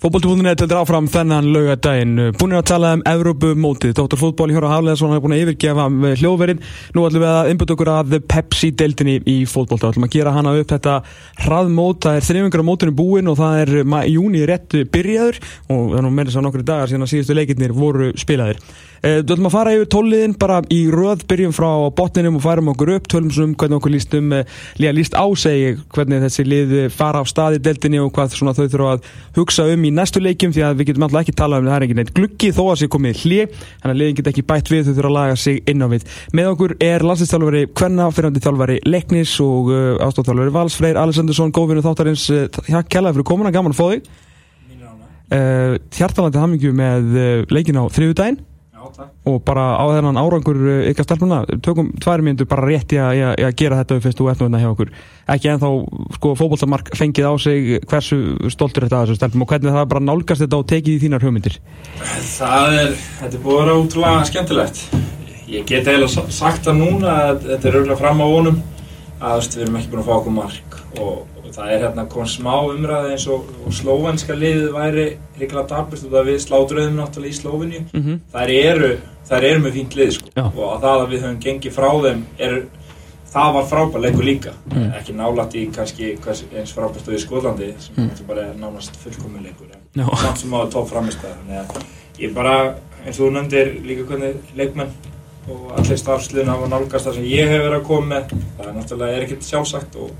[0.00, 2.12] Fótbóltibúndinni til áfram þennan laugadaginn.
[2.40, 3.90] Búinir að tala um Evrópumótið.
[3.98, 4.16] Dr.
[4.16, 5.84] Fótból í Hjóra Hafleðarsson hafa búin að yfirgefa
[6.22, 6.62] hljóðverinn.
[6.96, 9.82] Nú ætlum við að innbyrja okkur að Pepsi-deildinni í fótbólta.
[9.82, 10.94] Það ætlum að gera hana upp þetta
[11.44, 12.00] hraðmót.
[12.06, 13.74] Það er þrejfingar á mótunum búin og það er
[14.08, 17.76] júni rétt byrjaður og það er nú meira sá nokkru dagar síðan að síðustu leikirnir
[17.76, 18.64] voru spilaðir.
[19.00, 22.90] Við ætlum að fara yfir tóliðin bara í röð, byrjum frá botninum og færum okkur
[22.98, 24.34] upp, tölum um hvernig okkur líst um,
[24.76, 29.08] líka líst ásegi hvernig þessi lið fara á staði deildinni og hvað þau þurfa að
[29.38, 31.86] hugsa um í næstu leikjum því að við getum alltaf ekki talað um það er
[31.86, 34.84] ekki neitt gluggi þó að sé komið hlið, þannig að liðin get ekki bætt við
[34.84, 36.06] þau þurfa að laga sig inn á við.
[36.36, 41.86] Með okkur er landslýstjálfari Kvenna, fyrirhandi þjálfari Leknis og uh, ástofþjálfari Vals, Freyr Alessandursson, góðvinnu
[41.86, 44.12] þáttarins, uh, að fá þig.
[45.30, 47.12] Uh, Hjartalandi hamingju með
[47.54, 48.40] leikin á þriðudaginn
[48.98, 50.58] og bara á þennan árangur
[50.90, 54.48] ykkar stelpuna, tökum tvær myndu bara rétt í að gera þetta við fyrst og eftir
[54.48, 54.92] hérna hjá okkur.
[55.30, 55.68] Ekki en þá
[56.16, 58.20] sko fókbóltamark fengið á sig hversu
[58.52, 61.26] stoltur þetta að þessu stelpum og hvernig það bara nálgast þetta og tekið í þínar
[61.26, 61.60] hugmyndir?
[62.34, 64.84] Það er, þetta er búin að vera útrúlega skemmtilegt.
[65.50, 68.60] Ég get eiginlega sagt það núna að þetta er auðvitað fram á vonum
[69.20, 72.52] að við erum ekki búin að fá okkur mark og það er hérna komið smá
[72.70, 75.06] umræði eins og, og slóvenska liðið væri
[75.38, 78.20] ríkilega darbist og það við slátruðum náttúrulega í Slóvinni mm -hmm.
[78.34, 78.90] þær eru,
[79.38, 80.28] eru með fínt lið sko.
[80.36, 82.56] og að það að við höfum gengið frá þeim er,
[83.32, 84.92] það var frábært leikur líka mm.
[84.98, 86.16] ekki nálat í kannski
[86.56, 88.10] eins frábært og í Skólandi sem mm.
[88.26, 89.66] bara er nánast fullkomið leikur
[90.16, 91.18] samt sem á topp framist
[92.18, 92.74] ég bara,
[93.06, 94.90] eins og þú nöndir líka hvernig leikmenn
[95.48, 98.74] og allir starfsliðin hafa nálgast það sem ég hef verið að koma með það er
[98.76, 100.10] náttúrulega er ekkert sjálfsagt og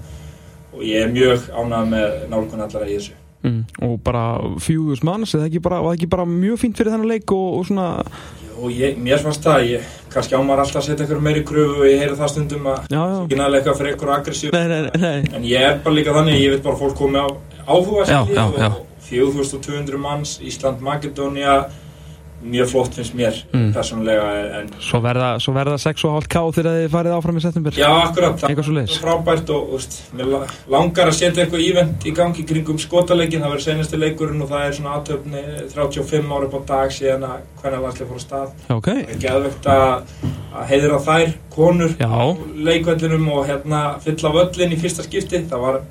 [0.74, 3.16] og ég er mjög ánægð með nálgun allara í þessu.
[3.40, 4.24] Mm, og bara
[4.60, 7.86] fjúðus manns eða ekki bara, ekki bara mjög fínt fyrir þennan leik og, og svona
[8.60, 11.88] og ég, mér fannst það, ég, kannski ámar alltaf að setja eitthvað meiri kröfu og
[11.88, 14.56] ég heyri það stundum að ekki næðilega eitthvað fyrir eitthvað aggressív.
[15.38, 17.28] En ég er bara líka þannig, ég veit bara fólk komið á
[17.70, 21.56] áhuga og 4200 manns, Ísland, Makedónia
[22.42, 23.72] mjög flott finnst mér mm.
[23.74, 24.28] persónulega
[24.60, 28.40] en Svo verða, svo verða 6,5 ká þegar þið farið áfram í september Já, akkurat,
[28.40, 29.74] það er frábært og
[30.16, 30.32] mér
[30.72, 34.66] langar að setja eitthvað ívend í gangi kringum skotaleikin, það verður senasti leikurinn og það
[34.66, 35.44] er svona aðtöfni
[35.74, 39.04] 35 ára på dag síðan að hvernig landslega fór að stað okay.
[39.04, 40.18] Það er geðvögt að,
[40.72, 42.08] heiðra þær konur Já.
[42.08, 42.24] á
[42.70, 45.82] leikvellinum og hérna fylla völlin í fyrsta skipti, það var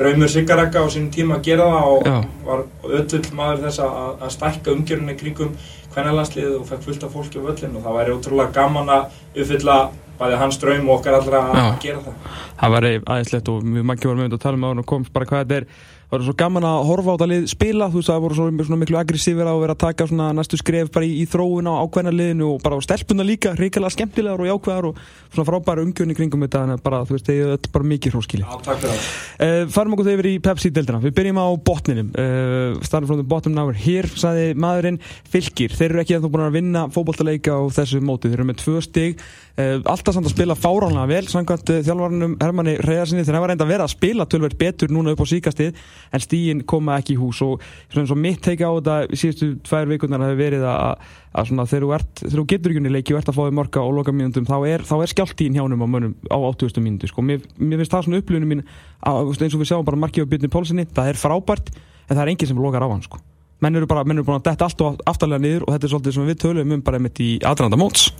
[0.00, 2.16] draumur Siggarakka á sínum tíma að gera það og Já.
[2.46, 5.52] var öll maður þess að, að stækka umgjörunni kringum
[5.94, 9.78] kvennalansliðið og fekk fullt af fólki á völlin og það væri ótrúlega gaman að uppfylla
[10.20, 12.28] bæði hans draum og okkar allra að gera það.
[12.60, 15.28] Það væri aðeinslegt og mjög margir voru með að tala um það og komst bara
[15.30, 15.68] hvað þetta er
[16.10, 18.80] var svo gaman að horfa á það lið spila þú veist það voru svona, svona
[18.82, 22.14] miklu aggressífir að vera að taka svona næstu skref bara í, í þróun á ákveðna
[22.16, 26.46] liðinu og bara á stelpuna líka reykjala skemmtilegar og jákvæðar og svona frábæra umgjörni kringum
[26.46, 29.10] þetta en bara þú veist þeir eru bara mikið hróskili Já, takk fyrir það.
[29.40, 31.00] Uh, Farum okkur þegar í Pepsi-deildina.
[31.04, 32.08] Við byrjum á botninum.
[32.18, 34.98] Uh, starting from the bottom now hér saði maðurinn
[35.30, 38.30] fylgir þeir eru ekki að þú búin að vinna fókbóltaleika á þessu móti.
[38.30, 39.22] Þeir eru með tvö stig.
[39.60, 43.66] Uh, alltaf samt að spila fáránlega vel samkvæmt þjálfvarnum Hermanni Reyðarsinni þegar það var reynda
[43.66, 45.80] að vera að spila tölverð betur núna upp á síkastið
[46.12, 50.24] en stígin koma ekki í hús og svona mitt teika á þetta síðustu tvær vikurnar
[50.24, 53.20] hafi verið að, að svona, þegar, þú ert, þegar þú getur ekki unni leiki og
[53.20, 55.88] ert að fá þig morga og loka mínundum þá er, er skjáltíðin hjá húnum á
[55.94, 56.82] mönnum á 80.
[56.84, 57.24] mínundu sko.
[57.24, 58.64] mér, mér finnst það svona upplunum mín
[59.06, 61.72] að, eins og við sjáum bara markið á byrjunni pólsinni það er frábært
[62.08, 63.22] en það er enginn sem lokar á hann sko.
[63.60, 65.94] menn eru bara, menn eru búin að detta allt og aftalega niður og þetta er
[65.94, 68.10] svolítið sem við tölum um bara mitt í aðranda móts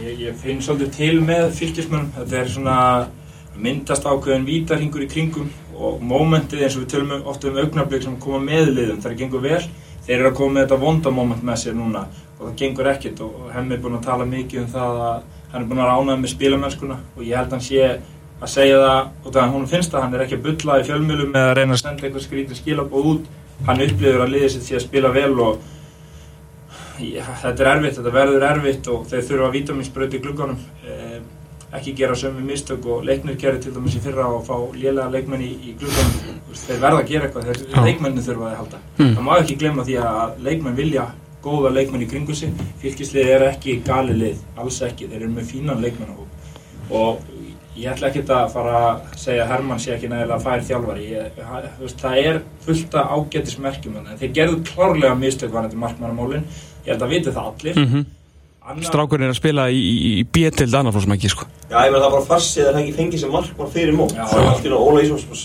[0.00, 2.76] Ég, ég finn svolítið til með fylgismönnum, þetta er svona
[3.60, 8.18] myndast ákveðin vítarhingur í kringum og mómentið eins og við tölum ofta um augnablík sem
[8.20, 9.62] koma með liðum, það gengur vel,
[10.06, 12.04] þeir eru að koma með þetta vondamóment með sér núna.
[12.38, 15.18] Og það gengur ekkert og hemmi er búin að tala mikið um það að
[15.50, 17.90] hann er búin að ránaði með spílamennskuna og ég held að hann sé
[18.40, 21.36] að segja það og það hún finnst að hann er ekki að bylla í fjölmjölum
[21.40, 23.28] eða reyna að senda eitthvað skrítið skilabóð út,
[23.66, 25.68] hann upplifur að liðið sitt sé að spila vel og
[27.00, 30.58] Já, þetta er erfitt, þetta verður erfitt og þeir þurfa að vítaminsbröði í glugganum.
[30.84, 31.20] Eh,
[31.78, 35.42] ekki gera sömu mistök og leiknir gerir til dæmis í fyrra og fá lélega leikmenn
[35.46, 36.38] í, í glugganum.
[36.60, 38.80] Þeir verða að gera eitthvað, þeir leikmennin þurfa að halda.
[38.98, 39.12] Mm.
[39.16, 41.08] það má ekki glemma því að leikmenn vilja
[41.44, 42.64] góða leikmenn í kringu sig.
[42.82, 45.08] Fylgislið er ekki gali lið, alls ekki.
[45.10, 46.16] Þeir eru með fínan leikmenn
[46.90, 47.22] og
[47.78, 51.06] ég ætla ekki að fara að segja að Hermann sé ekki nægilega fær þjálfari.
[51.14, 51.38] Ég,
[52.02, 56.48] það er fullta ágættismerkjum en þeir gerðu klárlega mistök varandi markmannamólin
[56.84, 57.78] ég held að viti það allir.
[57.78, 58.04] Mm -hmm.
[58.86, 61.46] Strákurinn er að spila í, í B-tild annarflósmæki sko.
[61.70, 64.14] Já, ég meina það bara farsið að það ekki fengið sem markmann fyrir mót.
[64.14, 65.44] Þá er allt í náttúrulega Óla Ísons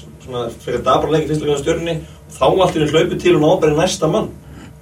[0.66, 4.32] fyrir dabarleiki fyrstulega stjórnni og þá allt í náttúrulega hlaupið til og náberið næsta mann.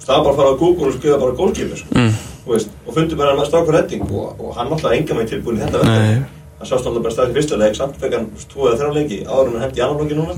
[0.04, 1.88] Það var bara að fara á Google og skrifa bara gólkipur sko.
[1.96, 2.14] mm.
[2.46, 6.24] og, fundi bara strákur redding og, og hann alltaf enga með tilbúin þetta verður
[6.64, 9.18] hann sást alltaf bara staðið í fyrsta leik samt fekk hann tvo eða þrjá leiki
[9.24, 10.36] áður en hann hefði í annan lóki núna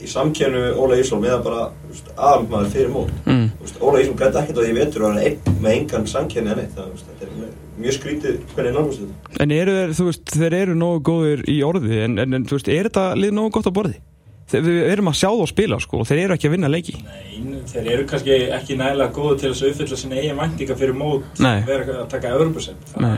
[0.00, 1.62] Það það og það, í að við Óla Ísól með að bara
[2.16, 3.48] aðalmaður fyrir mót mm.
[3.60, 6.52] Veist, Óla Ísól gæti ekkert á því vetur og hann er einn með engan samkjörni
[6.54, 7.50] en það, þetta er
[7.80, 11.58] mjög skrítið hvernig nálgust þetta En eru þeir, þú veist, þeir eru nógu góðir í
[11.66, 14.00] orði en, en, en þú veist, er þetta lið nógu gott á borði?
[14.50, 16.96] Þeir, við erum að sjá þá spila sko og þeir eru ekki að vinna leiki
[17.04, 20.96] Nei, þeir eru kannski ekki nægilega góðu til þess að uppfylla sinna eigin væntinga fyrir
[20.98, 21.60] mót Nei.
[21.68, 22.34] vera að taka
[22.98, 23.14] Nei.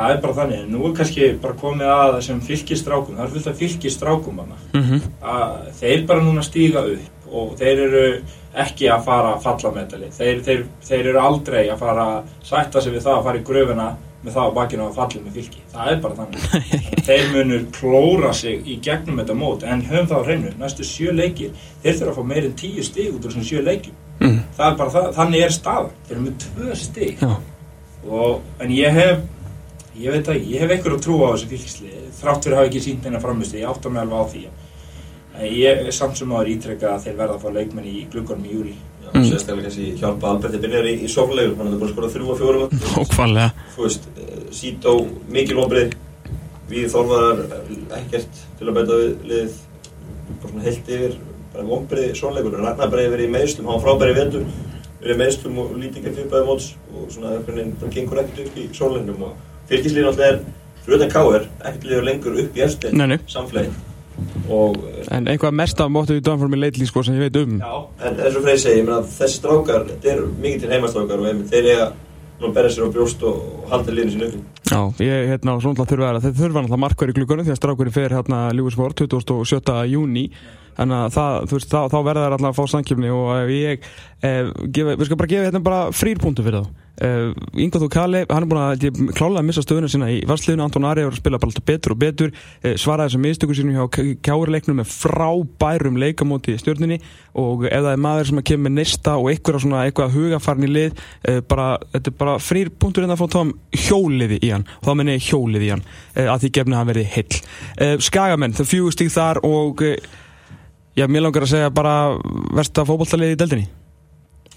[0.00, 3.48] Það er bara þannig, nú er kannski bara komið að þessum fylgistrákum, það er fullt
[3.52, 8.04] af fylgistrákum mm að þeir bara núna stíga upp og þeir eru
[8.58, 12.30] ekki að fara að falla með þetta þeir, þeir, þeir eru aldrei að fara að
[12.42, 13.88] sætta sig við það að fara í gröfuna
[14.20, 15.62] með það á bakinu að falla með fylgi.
[15.72, 16.74] Það er bara þannig.
[17.08, 21.14] Þeir munur klóra sig í gegnum þetta mót en höfum það á hreinu, næstu sjö
[21.16, 23.96] leikir þeir þurfa að fá meirinn tíu stig út úr þessum sjö leikjum.
[24.20, 24.38] Mm.
[24.60, 25.94] er bara það, þannig er staðan.
[26.04, 27.24] Þeir eru með tvö stig.
[27.24, 27.32] Já,
[28.10, 29.24] og, en ég hef
[30.00, 32.68] ég veit að ég hef einhver að trúa á þessu fylgisli þrátt fyrir að hafa
[32.70, 34.44] ekki sínt neina framusti ég átta mig alveg á því.
[35.40, 38.44] En ég er samt sem áður ítrekka að þeir verða að fá leikmenn í gluggunum
[38.48, 39.24] í júri Já, Mm.
[39.26, 42.74] sérstaklega kannski hjálpa Alberti byrjar í, í sóflegur, hann hefði bara skorað þrjú og fjórum.
[43.00, 44.92] Ókvæmlega þú veist, eh, Sító,
[45.28, 45.94] mikil ombrið
[46.70, 49.56] við Þorvarar eh, ekkert til að bæta við liðið
[50.40, 51.16] bara svona heilt yfir
[51.54, 54.44] bara ombrið sónleikur, Ragnar bara verið í meðslum hann frábæri í vendur,
[55.02, 58.60] verið í meðslum og lítið ekki fyrir bæði móts og svona bara gengur ekkert upp
[58.62, 59.34] í sónleiknum og
[59.70, 60.42] fylgislíðin alltaf er
[60.90, 61.46] utan K.R.
[61.60, 62.66] ekkert liður lengur upp í
[62.98, 63.18] nei.
[63.30, 63.70] samflegi
[64.50, 67.56] og eh, En eitthvað mest af móttu í Danformi leitli sko sem ég veit um
[67.60, 67.74] Já,
[68.04, 71.90] En eins og Freyr segi, þessi strákar, þetta er mikið til heimastrákar og þeir eiga
[72.40, 73.40] að berja sér á brjóst og,
[73.70, 74.38] halda liðinu sín uppi.
[74.70, 77.94] Já, ég hérna svona þurfa að þeir þurfa alltaf markverð í glukkunum því að strákurinn
[77.94, 79.74] fer hérna Ljúfisvort 27.
[79.90, 80.24] júni
[80.80, 83.88] að það, þú veist, þá, þá verða þær alltaf að fá samkjöfni og ég
[84.24, 86.86] eh, gefa, við skal bara gefa hérna bara frýrpunktu fyrir þá.
[87.00, 88.82] Uh, Ingo Þú Kali, hann er búin að
[89.16, 92.00] klálega að missa stöðuna sína í varsliðinu Anton Ari að spila bara alltaf betur og
[92.02, 92.34] betur.
[92.60, 97.00] Uh, svaraði þessum mistöku sínum hjá kjáurleiknum með frábærum leikamóti í stjórninni
[97.40, 100.68] og ef það er maður sem að kemur með nesta og eitthvað svona eitthvað hugafarni
[100.68, 103.56] lið uh, bara, þetta er bara frýr punktur en það fór tóðum
[103.88, 104.68] hjóliði í hann.
[104.82, 107.44] Og þá menn ég hjóliði í hann uh, að því gefni hann verið heill.
[107.80, 109.88] Uh, Skagamenn, það fjúgustík þar og
[111.00, 111.94] já, mér langar að segja bara
[112.56, 113.68] versta fótbolltaliði í deldinni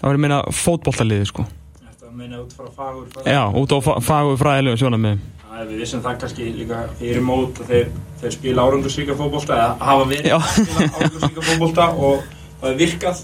[0.00, 1.44] það að meina fótbolltaliði sko.
[1.80, 5.22] Þetta meina út frá fagur frá Já, út á fa- fagur fræðilegum sjónum með
[5.54, 9.54] Það er við vissum það kannski líka fyrir mót að þeir, þeir spila árangursvíka fótbolta
[9.54, 12.24] eða hafa verið að spila árangursvíka fótbolta og
[12.60, 13.20] það er virkað.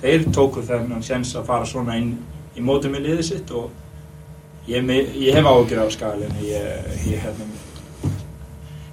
[0.00, 2.10] Þeir tóku þennan sjens að fara svona inn
[2.58, 3.70] í mótum með liðið sitt og
[4.66, 4.90] ég,
[5.20, 7.46] ég hef ágjur af skalin ég, ég, hérna,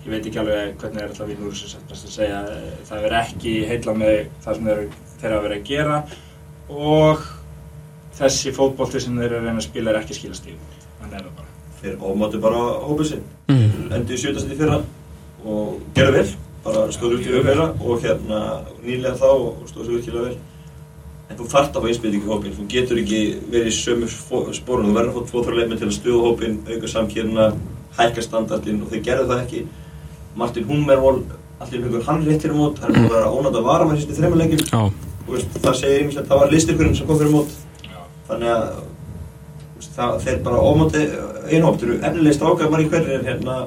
[0.08, 2.40] ég veit ekki alveg hvernig er alltaf við núr sem sagt best að segja.
[2.88, 4.16] Það er ekki heilla með
[4.46, 4.84] það sem þeir,
[5.20, 5.98] þeir hafa verið að gera
[6.88, 7.26] og
[8.18, 11.38] þessi fótbolti sem þeir eru að reyna að spila er ekki skilastíð þannig er það
[11.38, 11.54] bara.
[11.78, 13.88] Þeir ofmátu bara hópið sinn, mm.
[13.94, 14.80] endur í sjötast í fyrra
[15.46, 16.28] og gerðu vel,
[16.66, 18.44] bara stóðu út í fyrra og hérna
[18.82, 20.38] nýlega þá og stóðu sér virkilega vel.
[21.28, 23.22] En þú þarft að fá einspilningu í hópin, þú getur ekki
[23.52, 26.56] verið í sömu spórun, þú verður að fá tvo þrjá leikmenn til að stuða hópin,
[26.72, 27.48] auka samkýrna,
[27.98, 29.64] hækka standardin og þeir gerðu það ekki.
[30.38, 33.70] Martin Hummervold, allir ykkur hann rétt fyrir mót, hann er búin að vera ónátt að
[33.72, 37.56] vara með og veist, það segir einmitt að það var listyrkurinn sem kom fyrir mót.
[37.84, 37.98] Já.
[38.30, 38.70] þannig að
[39.78, 41.04] veist, það, þeir bara ómáti
[41.48, 43.58] einu hópt, þeir eru efnilegist ágæð margir hverjir en hérna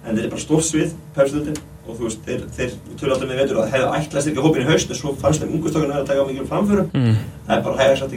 [0.00, 1.58] en þeir eru bara stórt svið, pefstöldin
[1.90, 4.62] og þú veist, þeir, þeir tölu alltaf með veitur að hefðu ætla að styrka hópin
[4.62, 6.90] í haust en svo fannst þeim ungustökun að taka mikil framförum.
[6.94, 7.18] Mm.
[7.48, 8.14] það er bara hægast að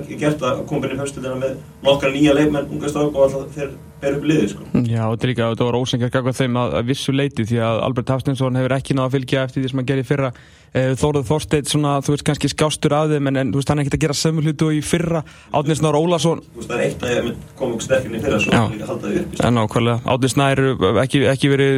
[0.00, 1.56] ekki gert að koma inn í pefstöldina með
[1.86, 3.70] nokkra nýja leikmenn ungustökun og alltaf þeir
[4.02, 4.68] ber upp liðið sko.
[4.86, 7.82] Já, þetta er líka, þetta var ósengjart gagvað þeim að, að vissu leiti því að
[7.88, 10.32] Albert Hafstensson hefur ekki náða að fylgja eftir því sem hann gerði í fyrra.
[10.70, 13.80] Eh, Þórður Þorsteit, svona, þú veist, kannski skástur af þeim en, en þú veist, hann
[13.80, 15.22] er ekkert að gera sömu hlutu og í fyrra.
[15.58, 18.38] Átni Snár Ólason Þú veist, það er eitt að ég koma okkur sterkinn í fyrra
[18.38, 18.60] svo Já.
[18.60, 20.62] er líka að halda því upp En nákvæmlega, Átni Snær
[21.02, 21.74] ekki, ekki verið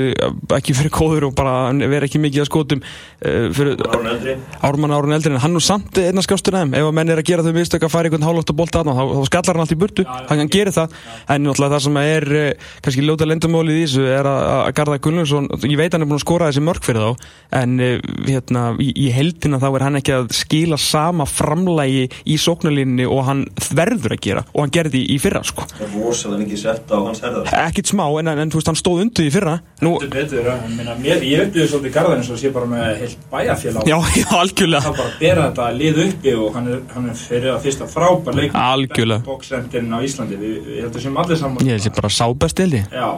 [0.59, 2.85] ekki verið góður og bara verið ekki mikið að skotum
[3.25, 4.37] eldri.
[4.63, 6.75] Ármann Árun eldri en hann er samt einna skástur af þeim.
[6.77, 8.93] Ef að menn er að gera þau mistök að fara einhvern hálfótt að bolta þá,
[8.93, 10.27] þá skallar hann allt í burtu, Já, já.
[10.29, 10.89] hann kann gera það.
[11.33, 15.01] En náttúrulega það sem er eh, kannski ljóta lendumálið í þessu er að, að Garðar
[15.07, 17.27] Gunnlaugsson, ég veit hann er búin að skora þessi mörg fyrir þá
[17.63, 17.97] en eh,
[18.29, 23.25] hérna, í, í heldina þá er hann ekki að skila sama framlægi í sóknarlinni og
[23.29, 25.67] hann verður að gera og hann gerði í fyrra sko.
[25.73, 27.53] Það er rosalega mikið sett á hans herðar.
[27.63, 29.57] Ekkit smá en, en, en þú veist hann stóð undir í fyrra.
[29.83, 32.71] Nú, Þetta er betur, ég meina, mér, ég upplýði svolítið garðan eins og sé bara
[32.71, 33.89] með heilt bæjarfélag.
[33.89, 34.83] Já, já, algjörlega.
[34.87, 38.39] Það bara bera þetta lið uppi og hann er, hann er fyrir að fyrsta frábær
[38.39, 39.25] leik Algjörlega.
[39.27, 43.11] Bóksendurinn á Íslandi, við, við heldur sem allir saman ég sé bara sábest eldi Já,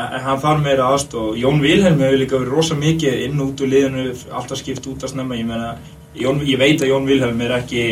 [0.00, 3.64] en hann þarf meira aðstof Jón Vilhelm hefur líka verið rosa mikið inn og út
[3.64, 5.38] úr liðinu, alltaf skipt út að snemma.
[5.38, 5.74] Ég meina,
[6.18, 7.84] Jón, ég veit að Jón Vilhelm er ekki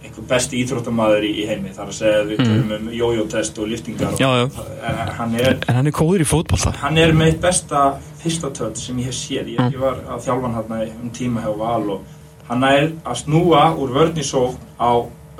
[0.00, 1.72] einhver besti íþróttamaður í, heimi.
[1.76, 4.64] Þar að segja við tölum um jójótest og liftingar og, Já, já.
[4.88, 6.72] En hann er En hann er góður í fótbolta.
[6.80, 7.84] Hann er með besta
[8.20, 9.54] fyrsta töld sem ég hef séð.
[9.54, 12.18] Ég, ég var að þjálfa hann hérna um tíma hjá Val og
[12.50, 14.90] hann er að snúa úr vörn í sók á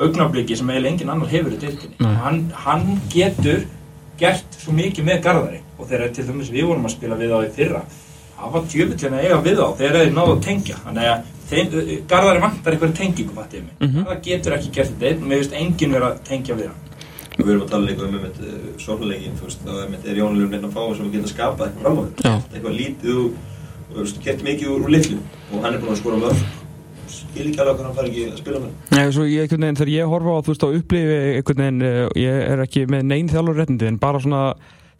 [0.00, 2.14] augnabliki sem eiginlega engin annar hefur í Nei.
[2.22, 3.66] hann, hann getur
[4.20, 5.60] gert svo mikið með Garðari.
[5.78, 7.82] Og þegar til dæmis við vorum að spila við á í fyrra.
[8.40, 10.76] Það var djöfullin að eiga við á þegar þeir náðu að tengja.
[10.84, 14.04] Þannig að þeim, Garðari vantar einhverja tengingu fattið mig Mhm.
[14.06, 16.86] það getur ekki gert þetta mér finnst enginn vera að tengja við hann.
[17.40, 18.40] Við erum að tala líka um einmitt
[18.84, 21.82] sóknuleikin, þú veist, þá einmitt er Jón Ljóðin einn að fá sem geta skapað eitthvað
[21.82, 22.32] fram á Já.
[22.54, 23.30] eitthvað lítið og,
[23.96, 25.18] veist, gert mikið úr, úr litlu.
[25.54, 26.36] Og hann er búinn að skora mörg
[27.12, 28.74] skil ekki alveg hvað hann fær ekki að spila með.
[28.94, 31.82] Nei, svo ég, einhvern veginn, þegar ég horfa á, þú veist, á upplifi einhvern veginn,
[31.86, 34.42] uh, ég er ekki með neinn þjálfur réttindi, en bara svona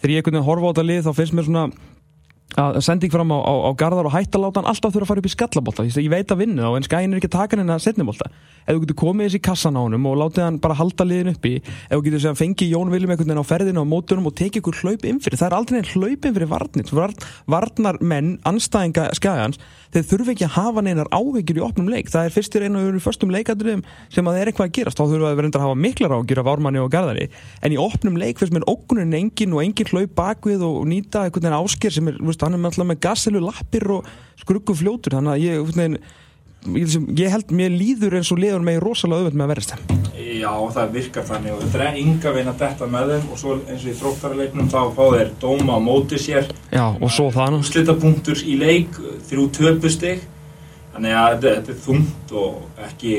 [0.01, 1.65] þegar ég einhvern veginn horfa á þetta lið, þá finnst mér svona
[2.61, 5.25] að sending fram á, á, á Garðar og hætta láta hann alltaf þurfa að fara
[5.25, 7.67] upp í skallabólta ég veit að vinna þá, en skæin er ekki að taka hann
[7.67, 8.31] en að setnibólta
[8.67, 11.57] ef þú getur komið þessi kassan á honum og látið hann bara halda liðin uppi
[11.61, 14.61] ef þú getur segja fengið Jón Viljum einhvern veginn á ferðinu á mótunum og tekið
[14.61, 16.93] ykkur hlaup inn fyrir það er aldrei einn hlaup inn fyrir varnir.
[17.01, 17.17] Varn,
[17.51, 22.29] varnar menn, anstæðinga skæjans þeir þurfa ekki að hafa neinar áhyggjur í opnum leik, það
[22.29, 25.01] er fyrstir einu og förstum leikadröðum sem að það er eitthvað að gerast.
[25.01, 27.27] Þá þurfa að vera að hafa miklar áhyggjur af Ármanni og Garðari.
[27.65, 31.49] En í opnum leik fyrst mér ókunin engin og engin hlaup bakvið og nýta einhvern
[31.49, 35.37] veginn ásker sem er, veist, hann er alltaf með gasselu lappir og skruggu fljótur þannig
[35.37, 35.97] að ég, veginn,
[36.77, 40.01] ég, ég held mér líður eins og liður mig rosalega auðvöld með að verðast þeim.
[40.41, 43.57] Já, það virkar þannig og þetta er enga veginn að detta með þeim og svo
[43.61, 46.53] eins og í þróttarleiknum þá fá þeir dóma á móti sér.
[46.71, 47.65] Já, og svo það nú.
[47.65, 50.29] Úrslitapunktur í leik þrjú töpustig.
[50.91, 53.17] Þannig að þetta, þetta er þungt og ekki,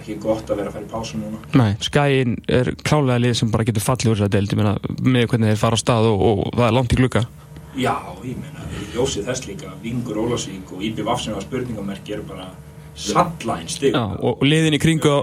[0.00, 1.40] ekki gott að vera að fara í pásu núna.
[1.60, 4.76] Nei, skæin er klálega lið sem bara getur fallið úr þess að deild, ég meina,
[5.04, 7.26] með hvernig þeir fara á stað og, og það er langt í glugga
[7.76, 7.92] Já,
[8.24, 8.62] ég meina,
[8.94, 12.46] ljósið þess líka Vingur Ólasvík og Íbjö Vafsson var spurningamerki eru bara
[12.96, 13.92] sallæn stig.
[13.92, 15.20] Já, og, og liðin í kringu á,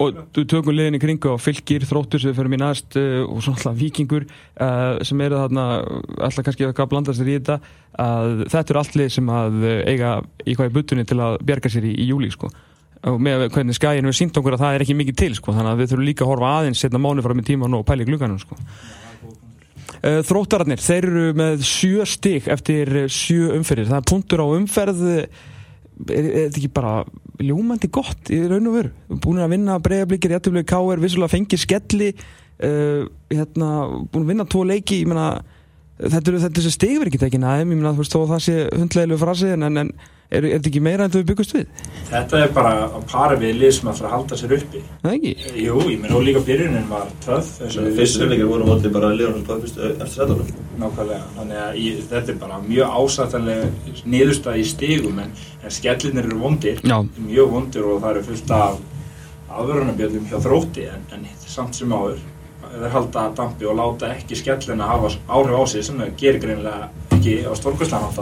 [0.00, 3.26] og þú tökum liðin í kringu á fylgir, þróttur sem við förum í næst uh,
[3.26, 5.66] og svona alltaf vikingur uh, sem eru þarna
[6.16, 7.58] alltaf kannski eitthvað að blanda sér í þetta
[8.06, 10.14] að þetta eru allt lið sem að uh, eiga
[10.48, 12.48] í hvað í butunni til að bjarga sér í, í júli sko.
[13.08, 15.74] Og með hvernig skæin við sínt okkur að það er ekki mikið til sko þannig
[15.74, 18.40] að við þurfum líka að horfa aðeins setna mánu fram í tíman og pæli glugganum
[18.42, 18.56] sko
[19.98, 25.00] Þróttararnir, þeir eru með sjö stig eftir eh, sjö umferðir það er punktur á umferð
[25.10, 25.24] eh,
[26.06, 26.92] er, er þetta ekki bara
[27.42, 31.02] ljómandi gott í raun og veru búin að vinna breiðablikir, jættuflögu K.R.
[31.02, 33.70] vissulega fengið skelli uh, hérna,
[34.10, 35.28] búin að vinna tvo leiki ég meina,
[35.98, 39.52] þetta er þessi stigverkitekin aðeim, ég meina þú veist þó að það sé hundlegilegu frasi
[39.54, 39.92] en, en, en
[40.30, 41.82] er, er þetta ekki meira en þú byggust við?
[42.08, 44.82] Þetta er bara að para við lið sem að fara að halda sér uppi.
[45.02, 45.32] Það ekki?
[45.64, 47.50] Jú, ég meina og líka byrjunin var töð
[47.98, 52.32] Fyrstu umleikir voru mótið bara liðan og fyrstu eftir sætunum Nákvæmlega, þannig að ég, þetta
[52.32, 53.64] er bara mjög ásættanlega
[54.06, 55.32] niðurstað í stigum en,
[55.64, 58.72] en skellinir eru vondir Já, mjög vondir og það eru fullt af
[59.58, 62.20] aðvörunarbjöldum hjá þrótti en, en samt sem áður
[62.68, 66.42] þeir halda dampi og láta ekki skellin að hafa áhrif á sig sem það gerir
[66.42, 68.20] greinilega ekki á stórkvæslanhátt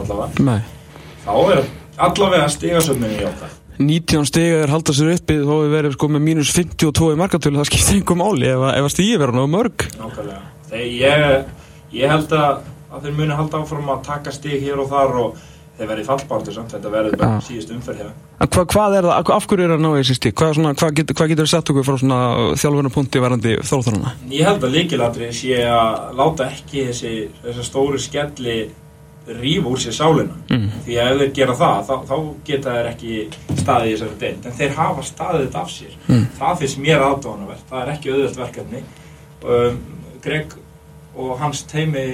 [1.97, 3.55] allavega þá stigasöfninni í okkar.
[3.77, 7.59] 19 stiga er halda sér uppi þó við verðum sko með mínus 52 í markatölu
[7.59, 9.85] það skiptir einhver máli ef, ef að stíði verður náðu mörg.
[9.99, 10.39] Nákvæmlega.
[10.71, 11.51] Þegar ég,
[11.99, 15.45] ég held að, að þeir muni halda áfram að taka stig hér og þar og
[15.77, 18.09] þeir verði fallbártu samt þetta verður bara síðust umferð hér.
[18.41, 20.35] Hva, hvað er það, af hverju er það að ná í þessi stík?
[20.41, 22.19] Hvað, svona, hvað, get, hvað getur þið sett okkur frá svona
[22.57, 24.15] þjálfurna punkti verandi þróþarana?
[24.33, 27.13] Ég held að líkilatri sé að láta ekki þessi,
[27.45, 28.57] þessi
[29.27, 30.35] rífa úr sér sálina.
[30.49, 30.67] Mm.
[30.85, 32.15] því að ef þeir gera það þá, þá
[32.49, 33.13] geta þeir ekki
[33.61, 34.45] staðið í þessari deild.
[34.45, 35.97] En þeir hafa staðið þetta af sér.
[36.07, 36.25] Mm.
[36.39, 38.83] það finnst mér aðdóðanavert, það er ekki auðvöld verkefni.
[39.43, 39.81] Um,
[40.23, 40.55] Greg
[41.17, 42.05] og hans teimi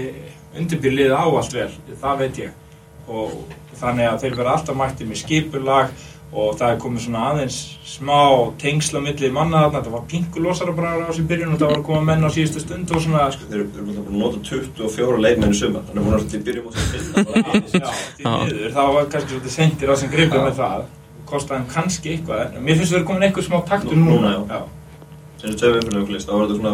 [0.57, 1.69] undirbyrð liða á allt vel,
[2.01, 2.57] það veit ég.
[3.03, 3.37] Og
[3.79, 5.95] þannig að þeir vera alltaf mættið með skipulag
[6.33, 8.17] og það er komið svona aðeins smá
[8.61, 11.85] tengsla milli manna þarna, þetta var pinkulosara bara á þessi byrjun og það var að
[11.89, 13.43] koma menn á síðustu stund og svona sko.
[13.51, 16.67] Þeir eru búin að nota 24 leikmenn í sumar Þannig að hún er að byrjum
[16.69, 18.33] að finna bara Já, því Já.
[18.43, 20.45] miður, það var kannski svolítið sendir á sem gripið Já.
[20.47, 20.81] með það.
[21.29, 24.31] Kostaði hann kannski eitthvað en mér finnst það að komin eitthvað smá taktur Nú- núna,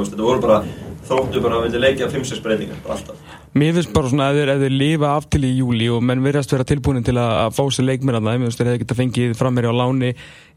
[0.10, 0.64] þetta voru bara
[1.10, 3.29] þróttu bara að vilja leikja 5-6 breytingar, bara alltaf
[3.60, 6.66] Mér finnst bara svona að þeir, lifa af til í júli og menn verðast vera
[6.68, 9.36] tilbúin til að, að fá sér leikmenn að það, ég finnst þeir hefði geta fengið
[9.40, 10.12] frammeiri á láni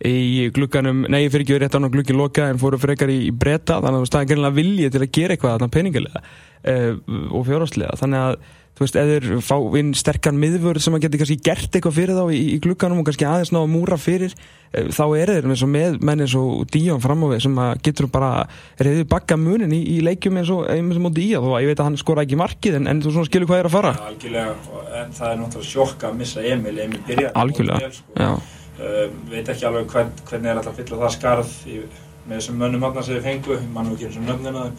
[0.06, 3.32] í glugganum, nei fyrir ekki rétt án á gluggi loka en fóru frekar í, í
[3.34, 6.92] breyta þannig að það er greinlega viljið til að gera eitthvað þarna peningilega uh,
[7.32, 8.36] og fjárháslega þannig að
[8.82, 12.24] þú veist, eða fá inn sterkan miðvörð sem að geti kannski gert eitthvað fyrir þá
[12.34, 15.62] í, í glugganum og kannski aðeins ná að múra fyrir uh, þá er þeir eins
[15.62, 18.30] og með menn eins og Díón fram á við sem að getur bara
[18.82, 21.82] reyðið bakka munin í, í leikjum eins og eins og í þó að ég veit
[21.82, 23.92] að hann skora ekki markið en, en þú svona skilur hvað er að fara.
[24.10, 28.16] Algjörlega, og- en það er náttúrulega sjokka að missa Emil, Emil byrjaði Algjörlega, sko.
[28.18, 28.30] já,
[28.82, 30.80] uh, veit ekki alveg hvern, hvernig er alltaf
[34.66, 34.72] að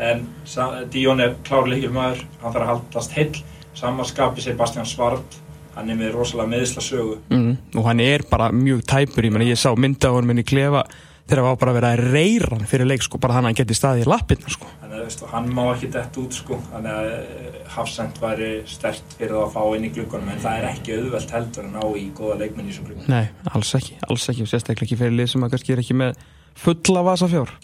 [0.00, 0.24] í,
[0.56, 3.44] hann ekki en Díón er klár leikilmaður, hann þarf að haldast heill
[3.76, 5.38] samanskapi Sebastian Svart
[5.76, 7.52] hann er með rosalega meðisla sögu mm.
[7.78, 10.84] og hann er bara mjög tæpur ég, ég sá mynda á hann minni klefa
[11.30, 13.52] þegar það var bara að vera að reyra hann fyrir leik sko, bara hann að
[13.52, 15.30] hann geti staðið í lappirna sko.
[15.30, 16.58] hann má ekki dett út sko.
[16.72, 20.68] þannig að eh, Hafsend væri stert fyrir að fá inn í glukkanum en það er
[20.72, 24.26] ekki auðvelt heldur að ná í góða leikmenn í þessum glukkanum Nei, alls ekki, alls
[24.32, 26.24] ekki sérstaklega ekki fyrir lið sem að kannski er ekki með
[26.58, 27.54] fulla vasa fjár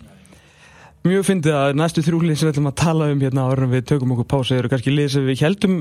[1.07, 4.15] Mjög fyndið að næstu þrjúlið sem við ætlum að tala um hérna en við tökum
[4.17, 5.77] okkur pása eru kannski lið sem við heldum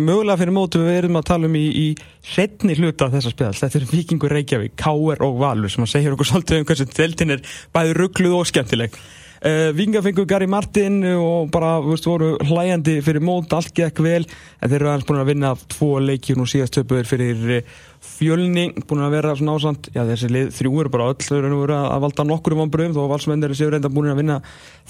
[0.00, 1.84] mögulega fyrir mótu við erum að tala um í, í
[2.26, 6.30] setni hluta þessa spjall þetta er Vikingur Reykjavík, Káer og Valur sem að segja okkur
[6.32, 7.44] svolítið um hversu deildin er
[7.76, 8.98] bæði ruggluð og skemmtileg
[9.44, 14.22] uh, Vinga fengur Gary Martin og bara veist, voru hlæjandi fyrir mót allt gekk vel
[14.24, 18.66] en þeir eru aðeins búin að vinna tvo leikjur nú síðast töpuður fyrir uh, fjölni
[18.88, 21.86] búin að vera svona ásand já þessi lið þrjú eru bara öll þau eru að,
[21.92, 24.40] að valda nokkur um ámbröðum þó valsmennir séu reynda búin að vinna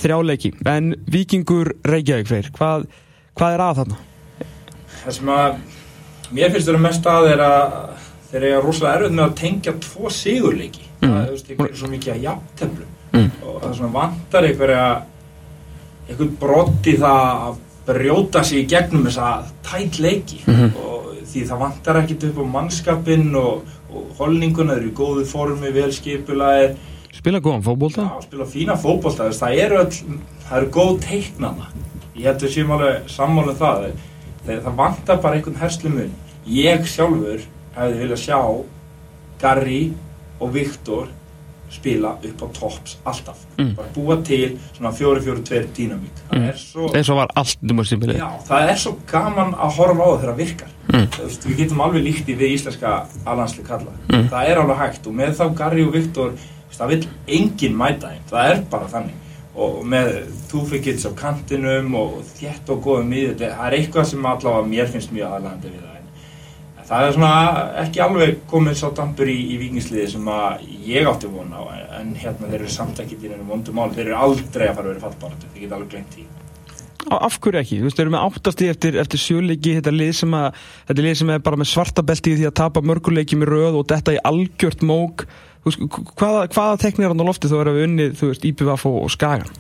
[0.02, 2.88] þrjáleiki en Vikingur Reykjavík freyr hvað,
[3.38, 4.00] hvað er að þarna?
[5.04, 5.60] það sem að
[6.34, 7.78] mér finnst það mest að er að
[8.32, 11.14] þeir eru rosalega erfið með að tengja tvo sigurleiki Mm.
[11.14, 13.30] það er svo mikið að jafnteflu Mm.
[13.46, 14.86] og það er svona vantar einhverja
[16.08, 19.28] einhvern brott í það að brjóta sig í gegnum þessa
[19.62, 20.72] tætt leiki Mhm.
[20.76, 23.62] og því það vantar ekkit upp á mannskapinn og,
[23.94, 26.74] og holninguna, þeir eru í góðu formi, vel skipulaðir
[27.14, 28.02] Spila góðan fótbolta?
[28.10, 30.18] Já, spila fína fótbolta, þess, það eru öll,
[30.48, 31.66] það eru góð teiknana.
[32.16, 33.84] Ég held að við séum alveg sammála um það.
[34.46, 36.10] Þegar það vantar bara einhvern herslumun.
[36.46, 37.40] Ég sjálfur
[37.76, 38.40] hefði viljað sjá
[39.40, 39.92] Garri
[40.40, 41.06] og Viktor
[41.74, 43.42] spila upp á tops alltaf.
[43.58, 43.74] Mm.
[43.78, 46.22] Bara búa til svona 4-4-2 dýnamík.
[46.30, 46.56] Það Mm.
[46.58, 46.88] svo...
[48.18, 50.68] Já, það er svo gaman að horfa á það þegar það virkar.
[50.92, 51.06] Mm.
[51.16, 52.94] Þú veist, við getum alveg líkt í við íslenska
[53.26, 53.92] alansli kalla.
[54.08, 54.28] Mm.
[54.30, 56.32] Það er alveg hægt og með þá Garri og Viktor,
[56.74, 57.06] það vil
[57.38, 58.24] enginn mæta þeim.
[58.30, 59.20] Það er bara þannig.
[59.54, 60.08] Og með
[60.50, 64.88] túfikits á kantinum og þétt og góðum í þetta, það er eitthvað sem allavega mér
[64.90, 65.93] finnst mjög aðlandi við það.
[66.84, 67.34] Það er svona
[67.80, 71.64] ekki alveg komið sá dampur í, í vikingsliði sem að ég átti vona á,
[72.00, 73.92] en hérna þeir eru samt ekki í nefnum vondum mál.
[73.94, 76.26] Þeir eru aldrei að fara að vera fallbaratu, þið geta alveg glemt því.
[77.04, 77.78] Af hverju ekki?
[77.80, 81.18] Þú veist, við erum með áttasti eftir, eftir sjöleiki, þetta lið sem að þetta lið
[81.20, 84.14] sem er bara með svarta belti í því að tapa mörguleiki með röð og detta
[84.14, 85.26] í algjört mók
[85.64, 89.14] hvaða, hvaða teknir hann á lofti þá erum við unnið, þú veist, IPVF og, og
[89.14, 89.52] Skagan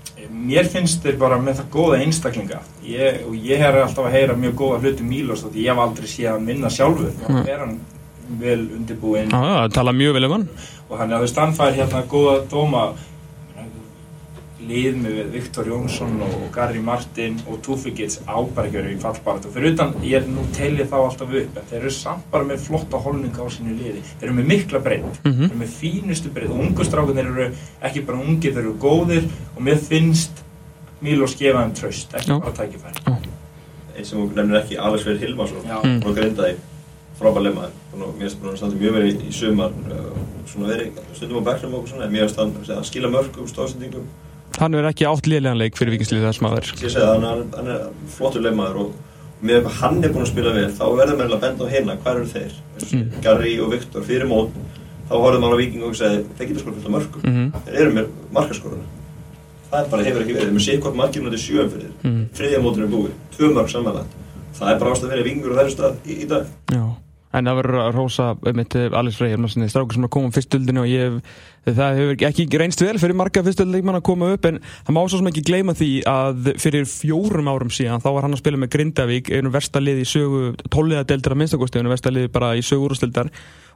[0.44, 2.58] Mér finnst þeir bara með það góða einstaklinga.
[2.84, 5.82] Ég, og ég er alltaf að heyra mjög góða hluti um Mílos því ég hef
[5.84, 7.12] aldrei séð hann vinna sjálfur.
[7.28, 7.42] Mm.
[7.44, 7.74] er hann
[8.40, 9.32] vel undirbúinn.
[10.00, 10.46] Mjög vel um hann.
[10.88, 12.84] Og hann er að þú veist hann fær hérna góða dóma
[14.68, 19.92] lið með Viktor Jónsson og Gary Martin og Tufigits ábærgjörður í fallbarat og fyrir utan
[20.02, 23.48] ég nú telli þá alltaf upp en þeir eru samt bara með flotta holninga á
[23.52, 24.00] sínu liði.
[24.20, 25.34] Þeir eru með mikla breynd Mhm.
[25.42, 27.50] þeir eru með fínustu breynd og ungu strákunir eru
[27.82, 30.42] ekki bara ungi, þeir eru góðir og mér finnst
[31.04, 33.28] Mílos gefa þeim tröst, ekki bara tækifæri.
[33.96, 36.00] Eins sem okkur nefnir ekki Alex Verið Hilmarsson Já, Mm.
[36.00, 36.54] frá Grindaði
[37.20, 40.92] frábær lemmaður og mér finnst búin að standa mjög verið í, sumar uh, svona verið
[41.14, 44.06] stundum á og okkur svona mér finnst hann að skila mörgum stóðsendingum
[44.60, 47.56] Hann er ekki átt liðlegan leik fyrir vikingslið sem að ég segi það, hann, er-
[47.58, 48.92] hann er flottur lemmaður og
[49.44, 51.96] með hvað hann er búin að spila vel þá verður mér að benda á hérna,
[52.00, 52.52] hvað eru þeir?
[52.94, 53.08] Mm.
[53.24, 54.50] Garri og Viktor fyrir mót
[55.08, 57.80] þá horfður maður á Viking og segi þeir geta skora fullt af mörgum mm þeir
[57.82, 58.86] eru með markaskoruna
[59.70, 61.92] það er bara hefur ekki verið, þeir með sér hvort markinu þetta er sjöum fyrir
[62.02, 62.24] -hmm.
[62.38, 64.12] þriðja mótinu er búið, tvö mörg samanlægt
[64.54, 66.94] það er bara ástæð fyrir vingur og þessum
[67.34, 70.36] Já, en það verður að rósa mitt Alice Freyr, strákur sem er að koma á
[70.36, 71.16] fyrstöldinu og ég,
[71.66, 75.18] það hefur ekki reynst vel fyrir marga fyrstöldleikmann að koma upp en það má svo
[75.18, 78.72] sem ekki gleyma því að fyrir fjórum árum síðan þá var hann að spila með
[78.76, 82.64] Grindavík einu versta lið í sögu tóliða deildar að minnstakosti, einu versta lið bara í
[82.64, 83.32] sögu úrstildar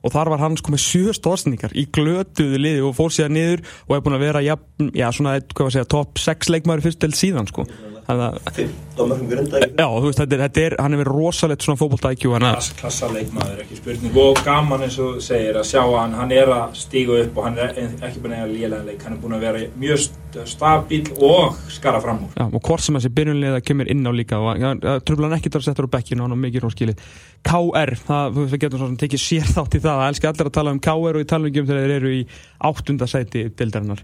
[0.06, 3.64] og þar var hann sko með sjö stóðsendingar í glötuðu liði og fór síðan niður
[3.88, 4.54] og er búin að vera, ja,
[4.94, 7.66] já, svona, hvað var að segja, top 6 leikmaður fyrstöld síðan sko.
[8.08, 11.16] Þannig að 15 mörgum grinda Já, þú veist, þetta er, þetta er, hann er verið
[11.18, 11.76] rosalegt svona
[12.38, 14.14] klass, klassa leikmaður, ekki spurning.
[14.22, 17.44] Og gaman eins og segir að sjá að hann, hann er að stíga upp og
[17.44, 17.76] hann er
[18.08, 22.00] ekki búin að lélega leik, hann er búin að vera mjög st- stabíl og skara
[22.00, 22.32] fram úr.
[22.40, 24.72] Já, og hvort sem þessi byrjunlega kemur inn á líka og ja,
[25.04, 27.06] tröfla hann ekkert að setja á bekkinu og hann á mikið róskilið
[27.44, 30.72] KR, það, við getum svo sem tekið sér þátt í það, elskar allir að tala
[30.72, 32.22] um KR og í talningum þegar þeir eru í
[32.72, 34.00] áttunda sæti deildarinnar.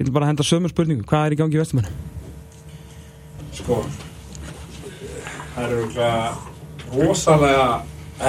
[0.00, 2.20] Ég vil bara henda sömu spurningu, hvað er í gangi í vestumennu?
[3.62, 3.82] Sko
[5.54, 6.32] það er örugglega
[6.92, 7.68] rosalega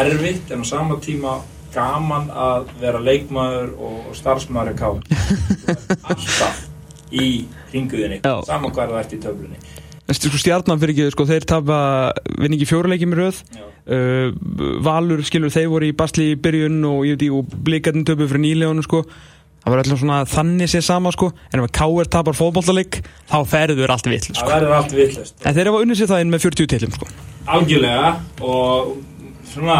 [0.03, 1.37] erfitt en á sama tíma
[1.73, 4.89] gaman að vera leikmaður og starfsmaður í ká
[6.03, 6.59] alltaf
[7.13, 7.27] í
[7.73, 9.59] ringuðinni saman hvað það ert í töflunni.
[10.13, 11.77] Sko stjarnan fyrir ekki, sko, þeir tapa
[12.37, 13.37] vinningi fjóruleiki með röð,
[13.87, 14.33] uh,
[14.85, 18.85] Valur, skilur, þeir voru í basli í byrjun og, í- og blikarnir töpu fyrir nýlegunum
[18.85, 18.99] sko
[19.63, 22.09] það var öllum svona þannig sér sama sko en ef að K.R.
[22.17, 22.99] tapar fótboltaleg
[23.31, 24.49] þá ferður allt Það sko.
[24.51, 25.35] verður allt vittlust.
[25.45, 27.07] en þeir hafa unnið sér það inn með 40 tillum sko.
[27.53, 28.93] Algjörlega og
[29.53, 29.77] svona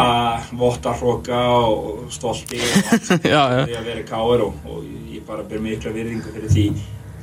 [0.60, 5.94] vottarhróka og stolti og allt því að vera káir og, og ég bara ber mikla
[5.96, 6.66] virðingu fyrir því.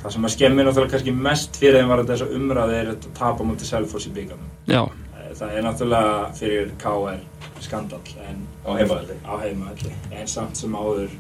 [0.01, 3.09] Það sem að skemmir náttúrulega kannski mest fyrir þeim var að þessa umræði er að
[3.18, 4.53] tapa mútið Selfoss í byggarnum.
[4.70, 4.83] já,
[5.40, 7.20] Það er náttúrulega fyrir KR
[7.62, 11.12] skandal en Á heimavelli en samt sem áður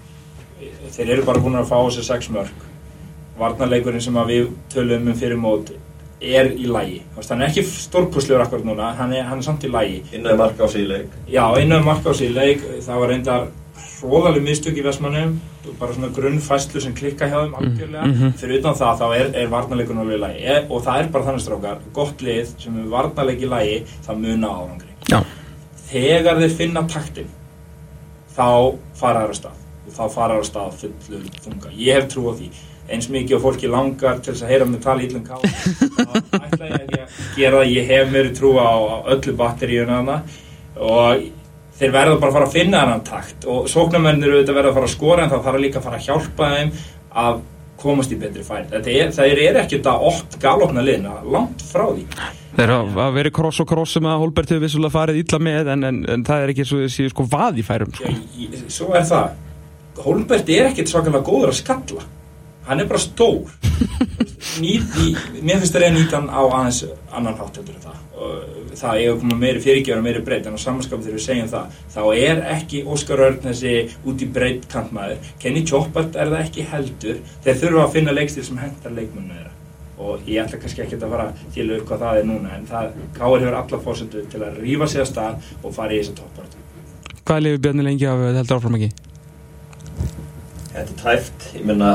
[0.96, 2.66] þeir eru bara búin að fá sér sex mörg
[3.40, 5.72] varnarleikurinn sem að við tölum um fyrir mót
[6.20, 9.70] er í lægi hann er ekki stórpuslegur akkurat núna hann er, hann er samt í
[9.72, 11.14] lægi Innan marka á sig í leik.
[11.28, 12.60] já, innan marka á sig í leik.
[12.84, 13.46] Það var reyndar
[14.00, 15.38] hróðaleg mistök í Vestmannum
[15.80, 18.06] bara svona grunnfæslu sem klikka hjá þeim algjörlega.
[18.06, 18.36] mhm.
[18.40, 21.28] fyrir utan það þá er, er varnarleikurinn alveg í lægi e, og það er bara
[21.28, 24.92] þannig strákar gott lið sem er varnarleik í lægi það muna árangri.
[25.08, 25.20] Já,
[25.90, 27.32] þegar þeir finna taktin
[28.36, 29.59] þá fara þær á stað
[29.90, 31.72] og þá fara þær á stað fullur þunga.
[31.76, 32.48] Ég hef trú á því.
[32.90, 36.70] Eins mikið og fólki langar til þess að heyra mig tala ítlum ká þá ætla
[36.70, 36.94] ég að
[37.36, 37.68] gera það.
[37.76, 38.70] Ég hef mér trú á,
[39.14, 40.16] öllu batteríuna hana
[40.80, 41.22] og
[41.80, 43.46] þeir verða bara að fara að finna þennan takt.
[43.50, 46.08] Og sóknarmennir auðvitað verða að fara að skora en þá þarf líka að fara að
[46.08, 46.72] hjálpa þeim
[47.24, 47.40] að
[47.80, 48.66] komast í betri færi.
[48.74, 52.02] Þetta er, það er ekkert að oft galopna liðna langt frá því.
[52.58, 55.86] Þeir hafa verið kross og kross sem að Holbert hefur vissulega farið illa með en,
[55.88, 58.10] en, en það er ekki svo þessi sko vað í færum sko.
[58.10, 59.30] Já, ég- svo er það
[59.98, 62.06] Holmbert er ekkert svakalega góður að skalla.
[62.68, 63.50] Hann er bara stór.
[64.62, 65.10] Nýt, í,
[65.42, 66.80] mér finnst það að nýta hann á aðeins
[67.16, 67.98] annan hátt heldur en það.
[68.20, 71.24] Og það eiga að koma meiri fyrirgjör og meiri breytt en á samanskap þegar við
[71.24, 73.74] segjum það þá er ekki Óskar Örn þessi
[74.06, 75.32] út í breytt kantmaður.
[75.42, 77.20] Kenny Choppart er það ekki heldur.
[77.46, 79.54] Þeir þurfa að finna leikstil sem hendar leikmunna þeirra.
[80.00, 82.96] Og ég ætla kannski ekki að fara til upp hvað það er núna en það
[83.18, 86.60] Káir hefur alla fórsendu til að rífa sig að stað og fara í þessa toppartu
[87.30, 88.18] hvað Bjarni lengi af
[90.70, 91.92] þetta Þetta er tæft, ég menna,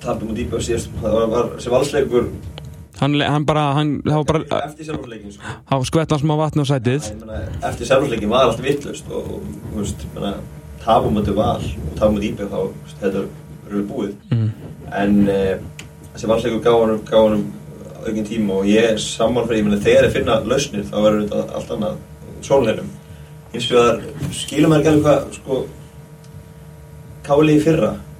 [0.00, 2.28] tapum út íbjöð síðast, það var, var þessi valsleikur
[3.00, 5.42] hann, hann bara, hann, það var bara eftir sjálfsleikin, sko.
[5.70, 9.28] hann skvett hann smá vatn á sætið Ég meina, eftir sjálfsleikin var allt vittlust og,
[9.36, 10.32] og, þú veist, ég meina,
[10.84, 12.60] tapum út val og tapum út íbjöð þá,
[13.02, 14.16] þetta er við búið.
[14.32, 14.50] mm.
[14.96, 15.38] En e,
[16.14, 17.44] þessi valsleikur gaf honum, gaf honum
[18.06, 21.58] aukinn tíma og ég saman fyrir, ég meina, þegar ég finna lausnir þá verður þetta
[21.58, 21.96] allt annað
[22.46, 22.90] sóluleginum.
[23.52, 23.96] Hins vegar
[24.36, 24.86] skilum maður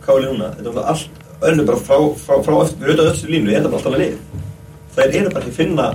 [0.06, 3.50] káli núna, þetta var allt önnur bara frá, frá, frá eftir, við auðvitað öllstu línu,
[3.50, 4.44] ég er þetta bara alltaf að lið.
[4.96, 5.88] Þær eru bara ekki að finna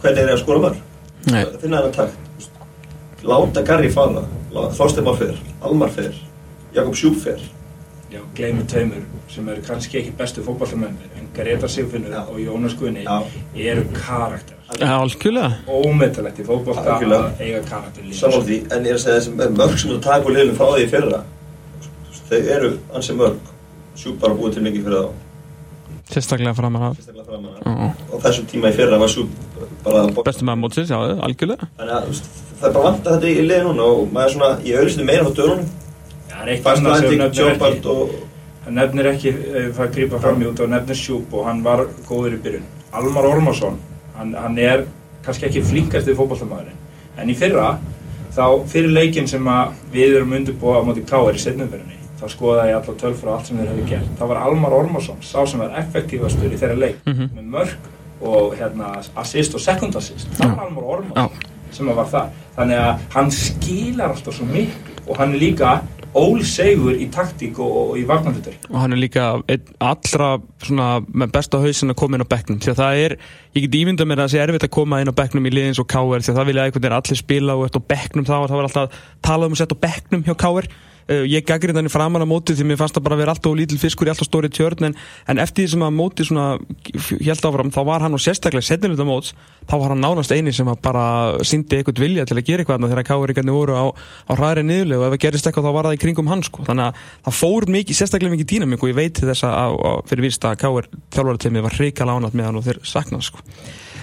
[0.00, 0.80] hvernig þeir eru að skora mörg.
[1.28, 1.44] Nei.
[1.62, 2.24] Finna þennan takt.
[3.28, 4.24] Láta Garri fara,
[4.78, 6.18] Þorstein Már fer, Almar fer,
[6.74, 7.40] Jakob Sjúb fer.
[8.08, 13.02] Já, gleymur tveimur sem eru kannski ekki bestu fótballtamennir en Greta Sigfinnur og Jónas Guðni
[13.04, 13.18] Já.
[13.68, 17.18] eru karakter Já, algjörlega ómetalegt í Algjörlega.
[17.18, 18.30] að eiga karakter líka.
[18.46, 20.86] Því, en ég er að segja þessi mörg sem þú taka úr liðinu frá því
[20.86, 21.20] í fyrra,
[22.30, 23.52] þau eru ansi mörg.
[23.98, 25.10] Sjúb bara búið til mikið fyrir þá,
[26.12, 27.60] sérstaklega framan af sérstaklega framan að.
[27.66, 28.06] Já.
[28.12, 29.34] Og þessum tíma í fyrra var Sjúb
[29.84, 32.22] bara að bestu maður mótsins, já, algjörlega Þannig að
[32.60, 35.08] það er bara vant að þetta í liðinu núna og maður er svona, ég auðvitað
[35.10, 35.68] meira á dörunum.
[36.28, 38.16] Já, er Fast Landing, nefnir Jóbart ekki og...
[38.64, 41.84] hann nefnir ekki, ef það grípa fram í út og nefnir Sjúp og hann var
[42.08, 42.66] góður í byrjun
[42.98, 43.78] Almar Ormarsson,
[44.16, 44.84] hann, hann er
[45.24, 46.78] kannski ekki flinkast við fótballtamæðurinn
[47.18, 47.72] en í fyrra,
[48.34, 51.34] þá fyrir leikin sem að við erum undirbúa á móti K.R.
[51.34, 54.40] í setnumferðinni, þá skoðaði ég alla tölfra og allt sem þeir hefði gert, þá var
[54.42, 57.30] Almar Ormarsson sá sem var effektífastur í þeirra leik Mhm.
[57.36, 57.76] með mörg
[58.22, 60.26] og hérna, assist og second assist.
[60.34, 61.30] Það var Almar Ormarsson
[61.70, 65.80] sem að var það þannig að hann skilar alltaf svo miklu og hann er líka
[66.18, 69.26] ólsegur í taktík og, og í varnarhutur og hann er líka
[69.84, 70.30] allra
[70.64, 72.58] svona, með besta hausin að koma inn á bekknum.
[72.64, 73.14] Því að það er,
[73.54, 75.78] ég get ímyndað mér að það sé erfitt að koma inn á bekknum í liðins
[75.82, 78.34] og KR því að það vilja einhvern veginn allir spila og eftir á bekknum þá
[78.34, 80.68] það var alltaf talað um að setja á bekknum hjá KR
[81.08, 83.34] uh, ég gaggrið hann í framan á móti því mér fannst það bara að vera
[83.36, 84.96] alltaf lítil fiskur í alltaf stóri tjörn en,
[85.28, 89.34] en eftir því sem að móti held áfram þá var hann og sérstaklega setniluta móts
[89.68, 91.04] þá var hann nánast eini sem bara
[91.46, 95.08] síndi eitthvað vilja til að gera eitthvað þegar KR voru á, á hraðri niðurlegu og
[95.08, 96.64] ef það gerist eitthvað þá var það í kringum hann sko.
[96.68, 99.78] þannig að það fór mikið, sérstaklega mikið dýnamík og ég veit þess að,
[100.10, 103.44] fyrir víst að KR þjálfarateimið var hrika lánat með hann og þeir saknað sko.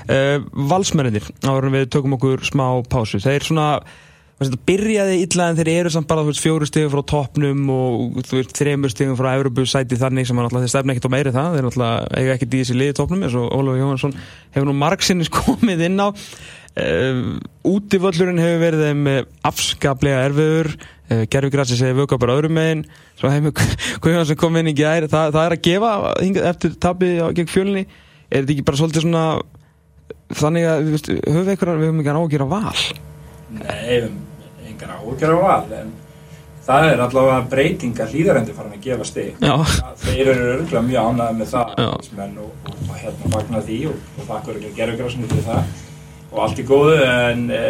[0.09, 0.37] uh,
[0.73, 3.69] Valsmennir, áður en við tökum okkur smá pásu, þeir svona
[4.35, 8.51] það byrjaði illa en þeir eru samt bara veist, fjóru stigum frá toppnum og veist,
[8.57, 11.55] þremur stigum frá Evropasæti þannig sem náttúrulega þeir stefna ekkert á meiri það.
[11.55, 11.85] Þeir
[12.19, 14.17] eiga ekkert í þessi liði toppnum eins og Ólafur Jóhansson
[14.51, 16.07] hefur nú margsinnis komið inn á.
[16.75, 20.73] Uh, útivöllurinn hefur verið þeim eh, afskaplega erfiður.
[21.07, 22.83] Uh, Gerfi Grassi segir vöka bara öðrum megin.
[23.15, 23.55] Svo hefur
[24.03, 25.93] Guðjónsson komið inn í gæri það, það er að gefa
[26.51, 27.87] eftir tapið á- gegn fjölni.
[28.27, 29.25] Er þetta ekki bara svolítið svona
[30.35, 32.79] þannig að við höfum við eitthvað við höfum ekki að gera val
[33.53, 34.01] Nei,
[34.65, 35.93] engar áhugjur á val en
[36.65, 39.35] það er allavega breyting að hlýðarendi farin að gefa stig.
[39.37, 39.53] Já.
[40.01, 44.01] þeir eru örgulega mjög ánægði með það menn, og, og, og hérna fagna því og,
[44.15, 45.71] og þakka örgulega gerðugrásinu fyrir það.
[46.31, 47.63] Og allt í góðu en e,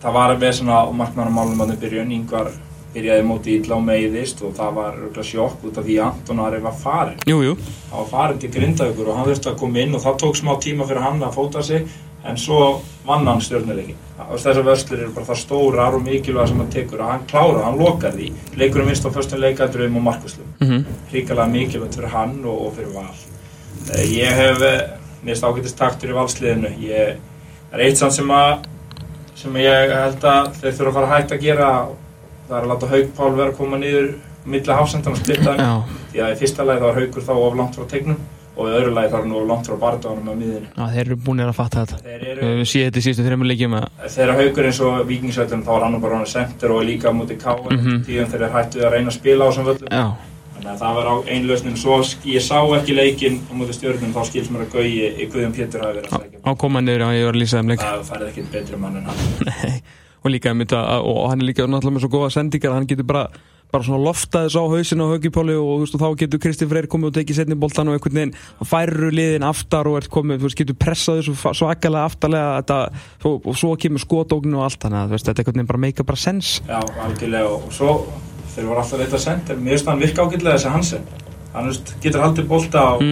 [0.00, 2.52] það var með svona markmannamálum að byrjun yngvar
[2.90, 6.40] byrjaði móti illa og meiðist og það var örgulega sjokk út af því að Anton
[6.42, 7.52] Ari var farin Jú, jú,
[7.90, 10.50] hann var farin til Grindavíkur og hann þurfti að koma inn og það tók smá
[10.64, 11.86] tíma fyrir hann að fóta sig
[12.24, 16.72] en svo vann hann stjórnuleikin þessar vörslur eru bara það stórar og mikilvæg sem hann
[16.72, 18.30] tekur og hann klárar, hann lokar því.
[18.60, 22.92] Leikurinn minnst á föstum leikadröfum og markvæslum mhm, ríkalega mikilvægt fyrir hann og, og fyrir
[22.94, 23.14] val.
[23.94, 24.80] Eh, ég hef eh,
[25.22, 26.72] mér finnst ágætist taktur í valsliðinu.
[26.84, 27.16] Ég
[27.72, 28.66] er eitt samt sem að
[29.40, 31.70] sem ég held að þeir þurfa að fara að hægt að gera.
[32.48, 34.10] Það er að láta Haug Pál vera að koma niður
[34.44, 35.54] milli hafsendan og splitta
[36.10, 38.20] því að í fyrsta lagi þá er Haugur þá of langt frá tegnum
[38.56, 41.40] og í öðru lagi hann of langt frá barndánum á miðinu já, þeir eru búin
[41.44, 41.96] að fatta þetta.
[42.04, 43.86] Þeir Við eru, höfum séð þetta í síðustu þreymur leikjum að
[44.16, 47.12] þegar Haugur eins og vikingsveitunum þá er hann nú bara hann sendur og líka á
[47.14, 48.02] móti káa Mhm.
[48.08, 49.88] tíðan þeir hættu að reyna að spila á þessum völlum.
[49.90, 50.06] Já,
[50.56, 51.94] þannig að það var á einlausnin svo
[52.26, 55.80] ég sá ekki leikinn á móti stjórnum þá skils mér að Gauji í Guðjón Pétur
[55.86, 57.80] hafi verið að segja á koma niður að ég var að lýsa þeim leik
[60.24, 62.86] en og líka einmitt að, og hann er líka náttúrulega með svo góða sendingar hann
[62.90, 63.22] getur bara,
[63.72, 66.88] bara svona loftaðis á hausinu á haugipóli og, þú veist, og þá getur Kristi Freyr
[66.90, 70.42] komið og tekið setni boltan og einhvern veginn og færur liðin aftar og ert komið,
[70.42, 72.78] þú veist, getur pressað þessu svakalega aftarlega þetta,
[73.24, 76.20] og, og svo kemur skotóknu og allt þannig að þetta einhvern veginn bara meika bara
[76.20, 77.96] sens já, algjörlega og svo
[78.54, 81.04] þeir voru alltaf leita að senda mér finnst hann virka ágætlega þessi Hansen.
[81.54, 83.02] Hann veist, getur haldið bolta og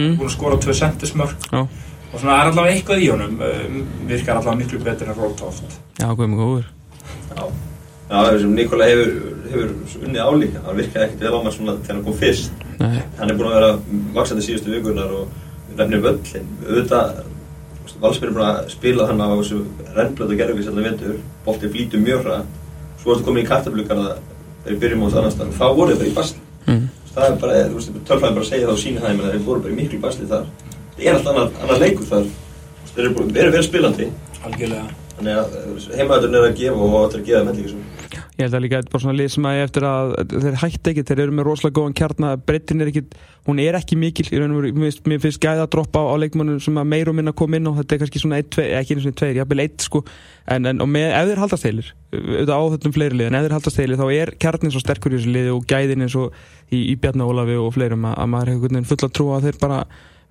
[1.51, 1.67] Mm.
[2.13, 6.07] og svona er allavega eitthvað í honum um, virkar allavega miklu betur en Rótoft já,
[6.09, 6.67] hvað mjög góður
[8.09, 9.09] Já, er sem Nikola hefur,
[9.51, 9.73] hefur
[10.07, 12.63] unnið álíka, hann virkaði ekkert vel á maður svona þegar hann kom fyrst.
[12.79, 13.71] Nei, Hann er búinn að vera
[14.15, 16.47] vaksandi síðustu vikunar og nefnir völlin.
[16.65, 17.19] Auðvitað,
[18.01, 19.59] valsmenn er búinn að spila hann á þessu
[19.97, 22.39] rennblötu gerðvík sem það vindur, boltið flýtur mjög hraða,
[23.03, 25.99] svo ertu komin í kartablugarna þegar við byrjum á þessu annars stað, þá voru þeir
[25.99, 26.41] bara í basli.
[26.65, 26.87] mm.
[27.09, 29.31] Það er bara, þú veist, tölfræðin bara að segja það og sína það, ég meina,
[29.35, 30.49] þeir voru bara í miklu basli þar.
[30.95, 32.27] Það er allt annar, annar leikur þar,
[32.93, 34.09] þeir eru búin, verið vel spilandi,
[34.45, 34.85] algjörlega
[35.19, 37.81] þannig að heimaðurinn er að gefa og áttur að gefa með líka svo.
[38.39, 40.91] Ég held að líka þetta er bara svona lið sem að eftir að þeir hætti
[40.93, 43.01] ekki, þeir eru með rosalega góðan kjarna breytin er ekki,
[43.49, 46.15] hún er ekki mikil í raun og veru, mér finnst- gæða að droppa á, á
[46.23, 48.65] leikmannum sem að meir og minna kom inn og þetta er kannski svona 1, 2,
[48.79, 50.01] ekki einu svona 2, jafnvel 1 sko,
[50.55, 53.45] en, en og með, ef þeir haldast heilir auðvitað á þessum fleiri lið, en ef
[53.45, 56.39] þeir haldast heilir þá er kjarnin svo sterkur í þessu liði og gæðin eins og
[56.71, 59.81] í, í Bjarna Ólafi og fleirum að, að maður hefur fulla trú að þeir bara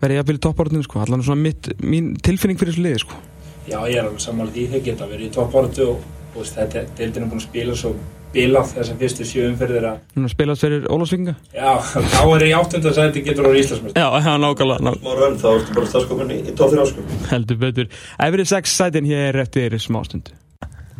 [0.00, 3.20] verði jafnvel í topparöndinu sko, allan svona mitt, mín tilfinning fyrir þessu liði sko.
[3.68, 7.26] Já, ég er alveg sammála því þeir geta verið í topportu og, og þetta deildin
[7.26, 7.92] er búin að spila svo
[8.32, 11.70] bilað þessar fyrstu sjö umferðir að Núna spilast fyrir Ólafsvinga já,
[12.12, 15.76] þá er í áttunda sæti getur orðið Íslandsmest Já, já, nákvæmlega, Smá rönn, þá ertu
[15.78, 17.14] bara starfskomin í, í tóð fyrir áskum.
[17.32, 17.88] heldur betur.
[18.28, 20.36] Efrið 6 sætin hér eftir smástundu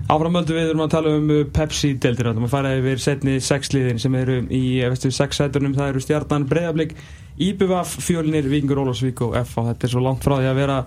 [0.09, 4.15] Áframöldu við erum að tala um uh, Pepsi-deltir maður fara yfir setni 6 liðin sem
[4.17, 5.75] eru í vestu 6 sætunum.
[5.77, 6.95] Það eru Stjarnan, Breiðablík,
[7.45, 10.79] Íbjöfaf Fjölnir, Vingur, Ólafsvík og F og þetta er svo langt frá því að vera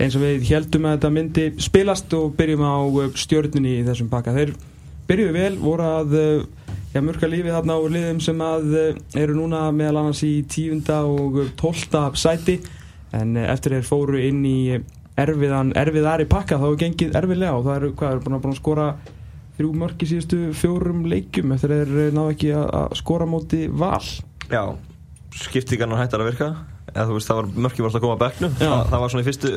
[0.00, 4.08] eins og við heldum að þetta myndi spilast og byrjum á uh, stjörnunni í þessum
[4.14, 4.32] pakka.
[4.38, 4.54] Þeir
[5.10, 8.78] byrjuðu vel, voru að uh, já, mörka lífið þarna á liðum sem að
[9.26, 12.56] eru núna meðal annars í tíunda og tólta sæti.
[13.12, 14.60] En eftir þeir fóru inn í
[15.22, 18.58] erfiðan, erfiðari pakka þá hefur gengið erfiðlega og það eru, hvað eru búin að, að
[18.58, 18.88] skora
[19.58, 23.62] þrjú mörk í síðustu fjórum leikjum eftir þeir uh, náðu ekki að, að skora móti
[23.68, 24.04] val.
[24.50, 24.62] Já,
[25.44, 26.52] skiptingarnar hættar að virka.
[26.90, 28.54] Eða þú veist það var mörki var alltaf að koma að bekknum.
[28.56, 28.70] Já.
[28.70, 29.50] það, það var svona í fyrstu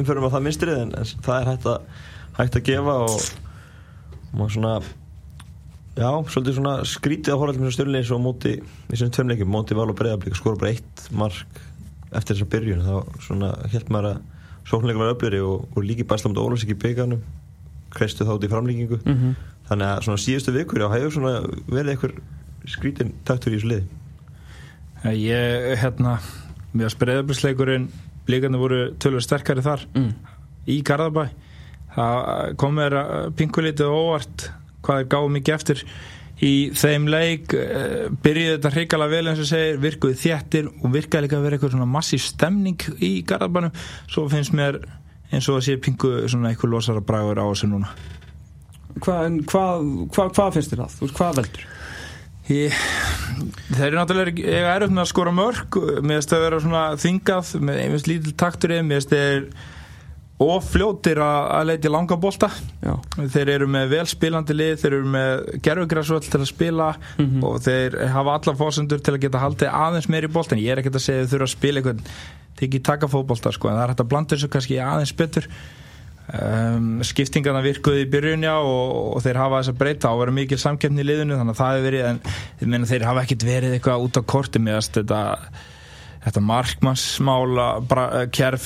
[0.00, 2.04] umförum á það minnstrið en, en það er hægt að,
[2.38, 3.26] hægt að gefa og
[4.34, 4.74] maður svona
[5.94, 9.76] já, svolítið svona skrítið að horfa til stjórnleins og móti í þessum tveim leikjum, móti
[9.78, 11.60] val og breyðablík skora bara eitt mark
[12.14, 14.33] eftir þessa byrjun þá svona held maður að
[14.68, 17.24] sóknleika var öfliri og, og líki bæsla mot Ólafs ekki byggarnum
[17.94, 19.34] kreistu þá út í framlíkingu mm -hmm.
[19.68, 21.34] þannig að svona síðustu vikur já, hefur svona
[21.68, 22.14] verið einhver
[22.66, 23.84] skrítin taktur í þessu liði?
[25.04, 26.18] Ég, hérna,
[26.72, 27.88] mér að spreðablisleikurinn
[28.24, 29.86] blíkarnir voru tölur sterkari þar.
[29.94, 30.12] Mm.
[30.64, 31.28] í Garðabæ.
[31.94, 34.46] Það kom mér að pinkulítið óvart
[34.84, 35.82] hvað er gáð mikið eftir
[36.44, 41.26] í þeim leik uh, byrjuði þetta hrikalega vel eins og segir virkuði þjættir og virkaði
[41.26, 43.74] líka að vera eitthvað svona massíf stemning í Garðabænum
[44.10, 44.80] svo finnst mér
[45.34, 47.94] eins og að sé pingu svona eitthvað losara bragur á þessu núna
[48.94, 50.98] Hva, hvað, hvað, hvað finnst þér það?
[51.00, 51.64] Veist, hvað veldur?
[52.44, 52.74] Ég,
[53.72, 57.80] þeir eru náttúrulega erfitt með að skora mörg mér finnst það vera svona þingað með
[57.80, 59.14] einhvers lítil taktur í þeim, mér finnst
[60.44, 62.48] þeir ofljótir að, í langa bolta.
[62.84, 62.94] Já,
[63.34, 67.44] þeir eru með vel spilandi lið þeir eru með gerfugrasvöld til að spila Mhm.
[67.44, 70.82] og þeir hafa alla fórsendur til að geta haldið aðeins meir í boltin ég er
[70.82, 72.04] ekkert að segja þeir þurfa að spila eitthvað
[72.60, 75.48] tekið taka fótbolta sko en það er hægt að blanda þessu kannski aðeins betur.
[76.24, 80.56] Um, skiptingarna virkuði í byrjunja og, og þeir hafa þess að breyta og vera mikil
[80.56, 84.06] samkeppni í liðinu þannig að það hefur verið en meina, þeir hafa ekkert verið eitthvað
[84.06, 85.20] út á korti með þetta,
[86.24, 87.66] þetta markmannsmála
[88.32, 88.56] kjær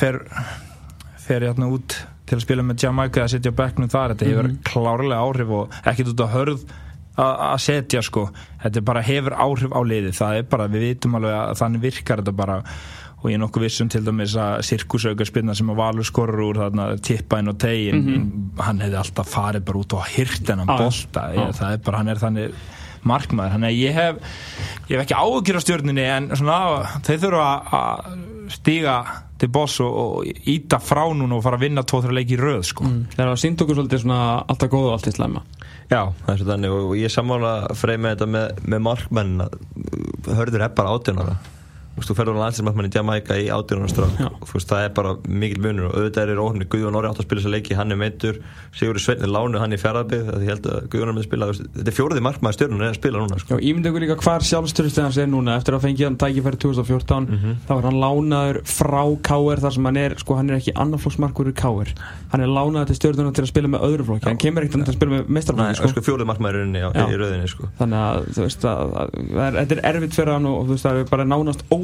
[1.28, 1.94] fer, fer hérna út
[2.28, 4.58] til að spila með Jamaica að setja bekknum þar, þetta hefur Mhm.
[4.68, 6.64] klárlega áhrif og ekkert út á hörð
[7.18, 8.28] að setja sko,
[8.62, 12.20] þetta bara hefur áhrif á liði, það er bara, við vitum alveg að þannig virkar
[12.22, 12.62] þetta bara.
[13.18, 16.54] Og ég er nokkuð vissum til dæmis að sirkusauka spilna sem að Valur skorur úr
[16.60, 20.76] þarna tippa inn á tegin hann hefði alltaf farið bara út og hyrt hennan Já,
[20.78, 22.52] bolta, ég, það er bara hann er þannig
[23.02, 24.14] markmaður, þannig að ég hef
[24.86, 26.60] ég hef ekki áhugjur á stjórninni en svona,
[27.02, 28.94] þeir þurfa að stíga
[29.38, 32.64] til boss og, og íta frá núna og fara að vinna 2-3 leiki í röð
[32.72, 32.88] sko.
[33.14, 35.44] Þeir hafa sínt okkur svolítið svona alltaf góðu og allt í slemma
[35.88, 40.34] Já, það er svo þannig og ég sammála frey með þetta með, með markmenn að
[40.36, 41.36] hörður er bara átjónara
[42.06, 44.14] Þú ferður á landsinsmarkmann í Jamaica í átjónara strák.
[44.18, 44.28] Já.
[44.28, 47.20] og þú veist, það er bara mikil munur og auðvitað er óhörni Guðjón Orri átt
[47.20, 48.34] að spila þessa leiki, hann er meitur
[48.78, 51.44] Sigurður Sveitnir lánu hann í fjaraðbygg því ég held að Guðjón er með að spila,
[51.58, 53.48] þetta er fjóruði markmaður stjórnun er að spila núna, sko.
[53.48, 55.50] Já, ímyndi ykkur líka hvar sjálfstyrstið hans er núna.
[55.58, 57.28] Eftir að fengi hann tækifæri 2014
[57.68, 59.58] þá er hann lánaður frá K.R.
[59.64, 61.88] þar sem hann er, sko hann er ekki annarflóksmarkur í K.R.
[62.32, 64.92] hann er lánaður til stjórnuna til að spila með öðru flokki, hann kemur ekkert til
[64.92, 65.24] að spila með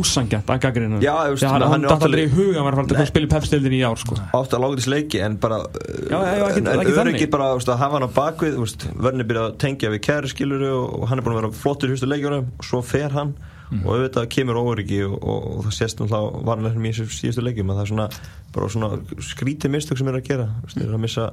[0.05, 2.07] Er þannig að að, að, að er fyrir hann það er að hann, er datt
[2.09, 4.19] aldrei í huga að var að að spila pepstildin í ár sko.
[4.59, 6.69] að lága þess leiki en bara Já, já, já, ekki- en,
[7.05, 8.61] öryggi bara að hafa hann á bakvið
[9.07, 11.97] vörnir byrja að tengja við kæri skiluru og, hann er búin að vera flottur í
[11.97, 13.35] hústu leikjunum og svo fer hann
[13.75, 13.87] Mhm.
[13.89, 17.79] og auðvitað kemur óöryggi og, og, og það sést náttúrulega varlega í síðustu leikjum að
[17.79, 18.07] það er svona,
[18.53, 18.91] bara svona
[19.25, 21.25] skrítið mistök sem er að gera þeir eru að missa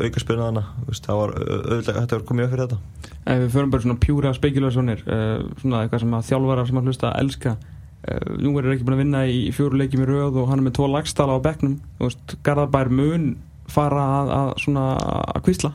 [0.00, 2.78] auka spilna hana það var auðvitað þetta var komið upp fyrir þetta
[3.34, 6.88] ef við förum bara svona pjúra spekulásjónir uh, svona eitthvað sem að þjálfarar sem að
[6.90, 7.52] hlusta elska
[8.08, 10.68] uh, Jungver er ekki búin að vinna í fjóru leikjum í röð og hann er
[10.68, 11.44] með tvo lagstala á
[12.00, 13.30] veist, Garðabær mun
[13.70, 15.74] fara að, að að kvísla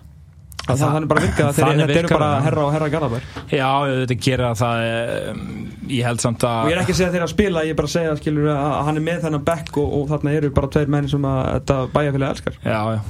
[0.65, 2.43] það, það, er bara virkað að þeir, þetta eru bara það.
[2.45, 3.25] herra og herra Garðabær.
[3.53, 3.69] Já,
[4.01, 4.83] þetta gera það
[5.31, 5.43] um,
[5.91, 7.79] ég held samt að og ég er ekki að segja þeir að spila, ég er
[7.79, 10.71] bara að segja skilur, að hann er með þennan bekk og, og þarna eru bara
[10.75, 12.57] tveir menn sem að þetta bæjarfélag elskar.
[12.65, 13.01] Já, já,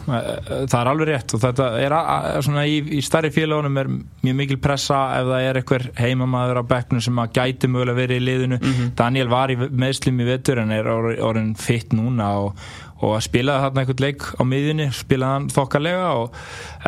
[0.68, 3.92] það er alveg rétt og þetta er að, að, svona í, í starri félagunum er
[4.26, 8.20] mjög mikil pressa ef það er einhver heimamaður á bekknum sem að gæti mögulega verið
[8.20, 8.60] í liðinu.
[9.00, 12.60] Daniel var í meðslum í vetur en er orð- orðin fitt núna og,
[13.06, 16.38] og spilaði þarna einhvern leik á miðjunni spilaði hann þokkalega og,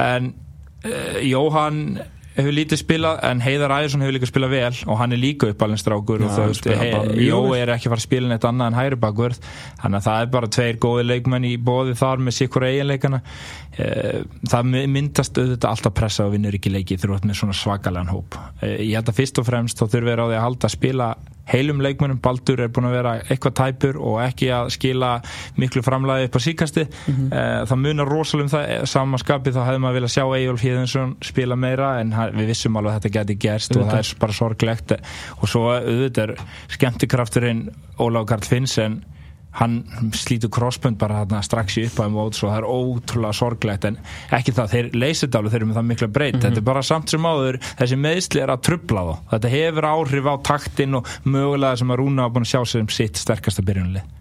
[0.04, 0.34] en
[1.28, 1.82] Jóhann
[2.38, 5.80] hefur lítið spilað en Heiðar Æðarsson hefur líka spilað vel og hann er líka uppalinn
[5.82, 9.40] strákur Já, og mjög Jó er ekki fara að spila neitt annað en hægri bakvörð
[9.82, 13.22] þannig að það er bara tveir góði leikmenn í bóði þar með sikkur eiginleikana.
[13.78, 14.20] Eh,
[14.50, 18.38] það myndast auðvitað alltaf pressa og vinnur ekki leiki þurfa með svona svakalega hóp.
[18.62, 21.10] Eh, ég held að fyrst og fremst þá þurfum við því að halda að spila
[21.52, 25.14] heilum leikmennum, Baldur er búin að vera eitthvað tæpur og ekki að skila
[25.60, 26.88] miklu framlæði upp á síkasti
[27.68, 28.70] það munar rosalega um það.
[28.74, 32.94] Eh, samanskapi þá hefði maður vilja sjá Eyjólf Híðinsson spila meira en við vissum alveg
[32.94, 34.96] að þetta geti gerst og það er bara sorglegt.
[35.42, 37.68] Og svo auðvitað er skemmtikrafturinn
[38.04, 39.02] Ólaf Karl Finnsen
[39.58, 39.78] hann
[40.14, 43.98] slítur crossbund bara þarna strax í uppæðum og það er ótrúlega sorglegt en
[44.38, 47.14] ekki það, þeir leysið alveg þeir eru með það mikla breyt, þetta er bara samt
[47.14, 49.16] sem áður þessi meðsli er að trubla þá.
[49.34, 52.94] Þetta hefur áhrif á taktin og mögulega sem að Rúna hafa búin að sjá sem
[52.94, 54.14] sitt sterkasta byrjunlið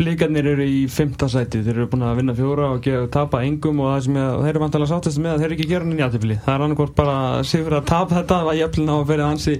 [0.00, 3.82] Blikarnir eru í fymta sæti, þeir eru búin að vinna fjóra og gefa, tapa engum
[3.84, 5.98] og það sem er, þeir eru vantilega sáttast með að þeir eru ekki að gera
[5.98, 6.36] jættifli.
[6.46, 7.16] Það er annarkort bara
[7.50, 9.56] sigur að tapa þetta að og ferið hansi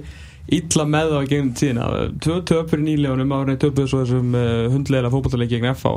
[0.57, 1.87] illa með það gegnum tíðina.
[2.23, 5.95] Tvö töp fyrir nýlegunum árið töpuð svo þessum uh, hundleila fótballleiki gegn FH.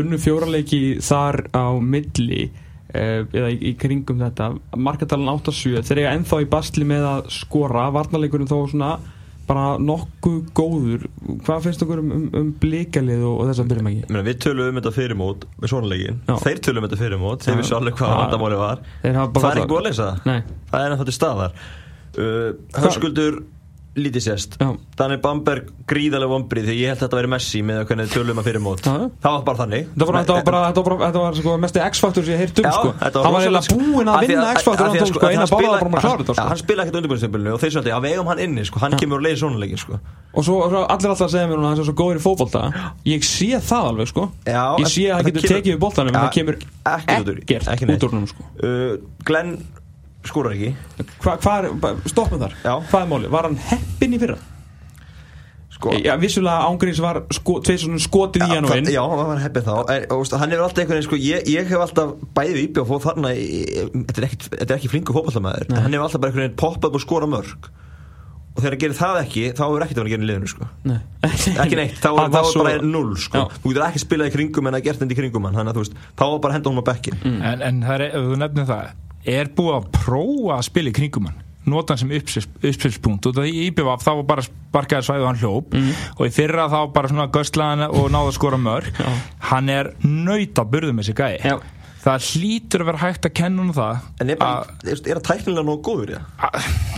[0.00, 4.52] Unnu fjóraleiki þar á milli uh, eða í, í kringum þetta.
[4.76, 5.82] Markatalan 8-7.
[5.88, 7.88] Þeir eiga ennþá í bastli með að skora.
[7.94, 8.94] Varnarleikurinn þó svona
[9.48, 11.06] bara nokkuð góður
[11.44, 14.20] hvað finnst okkur um, um, um blikalið og, og þess að byrjum ekki?
[14.28, 17.44] Við tölum um þetta fyrir mót með svona leikin þeir tölum um þetta fyrir mót,
[17.44, 21.08] þeir vissu alveg hvað vandamáli var það er ekki búið að leysa það er ennþá
[21.10, 23.40] til staðar uh, Hörskuldur
[23.94, 24.56] lítið sést.
[24.58, 28.08] Já, Daniel Bamberg gríðarlega vombrið því ég held að þetta væri Messi með að hvernig
[28.14, 29.84] tölum að fyrir mót það var bara þannig.
[29.94, 32.40] Þetta var, þetta var bara, þetta var, bara, þetta var sko, mesti X-faktor sem ég
[32.42, 32.90] heirt um sko.
[32.98, 35.44] hann var eiginlega búinn að vinna að- X-faktor af hann að tók sko, sko hann
[35.44, 36.48] að sko.
[36.48, 39.20] hann spila ekkert undirbúinnstímbilinu og þeir svolítið, já við eigum hann inni sko, hann kemur
[39.20, 40.00] og leiði svona leikin sko.
[40.34, 42.62] og svo, allir alltaf að segja mér að hann er svo góður í fótbolta.
[43.06, 44.26] Ég sé það alveg sko.
[44.82, 48.28] Ég sé að það getur tekið við boltanum en það kemur ekkert út úr- úr
[48.34, 48.42] sko.
[48.64, 49.58] uh, Glenn
[50.30, 50.74] skórar ekki
[51.24, 51.70] Hva, hva er,
[52.10, 52.74] stoppum þar, Já.
[52.90, 54.38] hvað er máli var hann heppin í fyrra?
[55.74, 59.02] sko, Já, vissulega ángríns var sko, tveir svona skotið í hann og það- inn Já,
[59.10, 61.66] hann var heppið þá en, og, veist, Hann hefur alltaf einhvern veginn sko, ég, ég
[61.72, 65.68] hef alltaf bæðið íbjá og fóð þarna þetta, er ekki, þetta er ekki flingu fótballamæður
[65.74, 65.80] Nei.
[65.82, 67.70] Hann hefur alltaf bara einhvern veginn poppað upp og skora mörg
[68.54, 70.66] og þegar hann gerir það ekki þá er ekkert að hann gerir í liðinu sko.
[70.86, 70.98] Nei.
[71.64, 73.40] ekki neitt, þá er var það svo- bara null sko.
[73.64, 75.74] Þú getur ekki spilað í kringum en að gert þetta í kringum hann þannig að
[75.74, 77.40] þú veist, þá var bara að henda honum á bekkin Mm.
[77.50, 78.92] en, en það er, ef þú nefnir það
[79.26, 81.40] er búið að prófa að spila í kringum hann?
[81.64, 85.70] Nota hann sem uppspilspunkt og það í IBVF þá var bara sparkaði svæðu hann hljóp.
[85.78, 85.92] Mm.
[86.18, 88.90] og í fyrra þá bara svona göstlaðan og náða að skora mörg
[89.50, 91.38] hann er nöyta burðum þessi gæi.
[91.40, 91.56] Já.
[92.04, 95.22] það hlýtur að vera hægt að kenna hann það en er, bara, að- er, það
[95.30, 96.20] tæknilega nógu góður ja?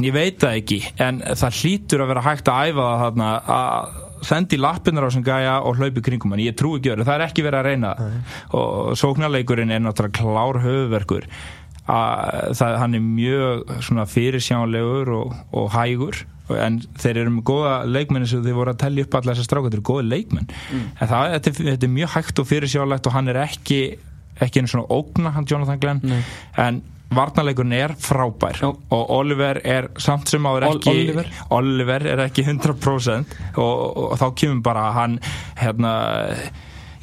[0.03, 3.29] ég veit það ekki en það hlýtur að vera hægt að æfa það þarna
[3.61, 7.14] að sendi lappinnar á sem gæja og hlaupi kringum hann, ég trúi ekki öru, það
[7.20, 7.91] er ekki verið að reyna.
[7.95, 8.14] Það.
[8.59, 11.55] og sóknarleikurinn er náttúrulega klár höfuverkur að
[11.87, 13.76] það, hann er mjög
[14.12, 16.24] fyrirsjánlegur og, og hægur.
[16.62, 19.72] En þeir eru með góða leikmenni sem þeir voru að tellja upp alla þessar strákar,
[19.72, 20.51] þeir eru góða leikmenn.
[20.76, 23.80] En það, þetta, er, þetta er mjög hægt og fyrirsjánlegt og hann er ekki
[24.45, 26.03] ekki einu svona ógna hann Jonathan Glenn.
[26.05, 26.20] Nei.
[26.61, 26.82] en
[27.16, 28.59] varnarleikurinn er frábær.
[28.61, 28.66] Já.
[28.68, 31.28] og Oliver er samt sem áður Ol- ekki Oliver.
[31.55, 35.18] Oliver er ekki 100% og, og, og þá kemur bara hann
[35.59, 35.93] hérna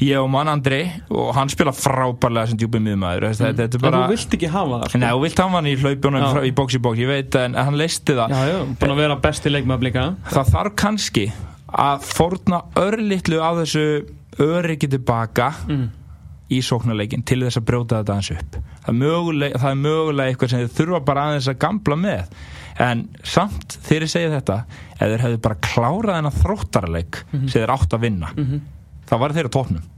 [0.04, 3.86] ég og mann Andri og hann spila frábærlega sem djúpið miðmaður þetta, þetta er Mm.
[3.86, 5.00] En bara þú vilt ekki hafa það sko.
[5.04, 7.78] Nei, þú vilt hafa hann í frá- í bóks í bóks, ég veit en hann
[7.78, 11.26] leisti það Já, já, búin að vera besti leikmaður blika það þarf kannski
[11.74, 13.86] að forna örlittlu á þessu
[14.40, 15.90] öryggi tilbaka Mm.
[16.54, 20.34] í sóknarleikin til þess að brjóta þetta aðeins upp það er mögulega, það er mögulega
[20.34, 22.26] eitthvað sem þið þurfa bara aðeins að gamla með
[22.84, 24.58] en samt ég segi þetta
[25.00, 28.30] ef þeir hefðu bara klárað þennan þróttarleik sem þeir átt að vinna
[29.10, 29.93] þá var þeir á topnum Já.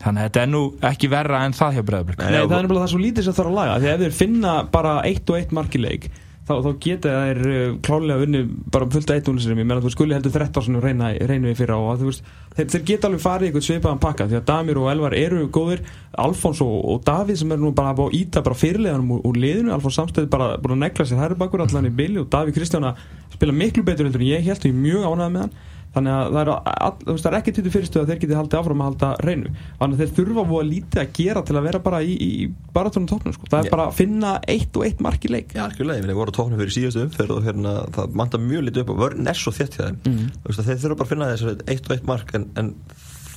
[0.00, 2.82] Þannig að þetta er nú ekki verra en það hjá breyðablik Nei, það er nefnilega
[2.86, 5.40] það svo lítið sem þarf að laga því að ef þeir finna bara eitt og
[5.40, 6.10] eitt markileik
[6.50, 8.40] þá, þá geta þeir uh, klálega unni
[8.72, 11.74] bara fullt að eitt ég meina þú skuli heldur 13 sem reyna, reynu við fyrir
[11.76, 14.46] á og þú veist, þeir, þeir geta alveg farið í eitthvað svipaðan pakka því að
[14.50, 15.82] Damir og Elvar eru góðir.
[16.20, 19.74] Alfons og, og Davíð sem er nú bara að íta bara fyrirleganum úr, úr liðinu.
[19.76, 22.94] Alfons samstæði bara búin að negla sér hærri bakur allan í bili og Davíð Kristjána
[23.34, 25.54] spila miklu betur heldur en ég held og ég er mjög ánægð með hann
[25.94, 28.36] þannig að það er, all, þú veist, það er ekki til fyrirstu að þeir geti
[28.38, 31.66] haldið áfram að halda reynu þannig að þeir þurfa að lítið að gera til að
[31.66, 33.50] vera bara í, í, í baratónum tóknum sko.
[33.50, 33.72] það er Já.
[33.74, 36.62] bara að finna eitt og eitt mark í leik Já, algjörlega, ég voru á tóknum
[36.62, 39.78] fyrir síðustu umferð og hérna, það manda mjög lítið upp og vörn er svo þétt
[39.80, 40.00] hjá þeim
[40.46, 42.72] að þeir þurfa bara að finna þess eitt og eitt mark en, en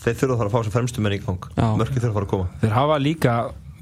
[0.04, 1.68] þeir þurfa að fara að fá sem fremstu menn í gang Já.
[1.80, 3.36] mörki þurfa að fara að koma þeir hafa líka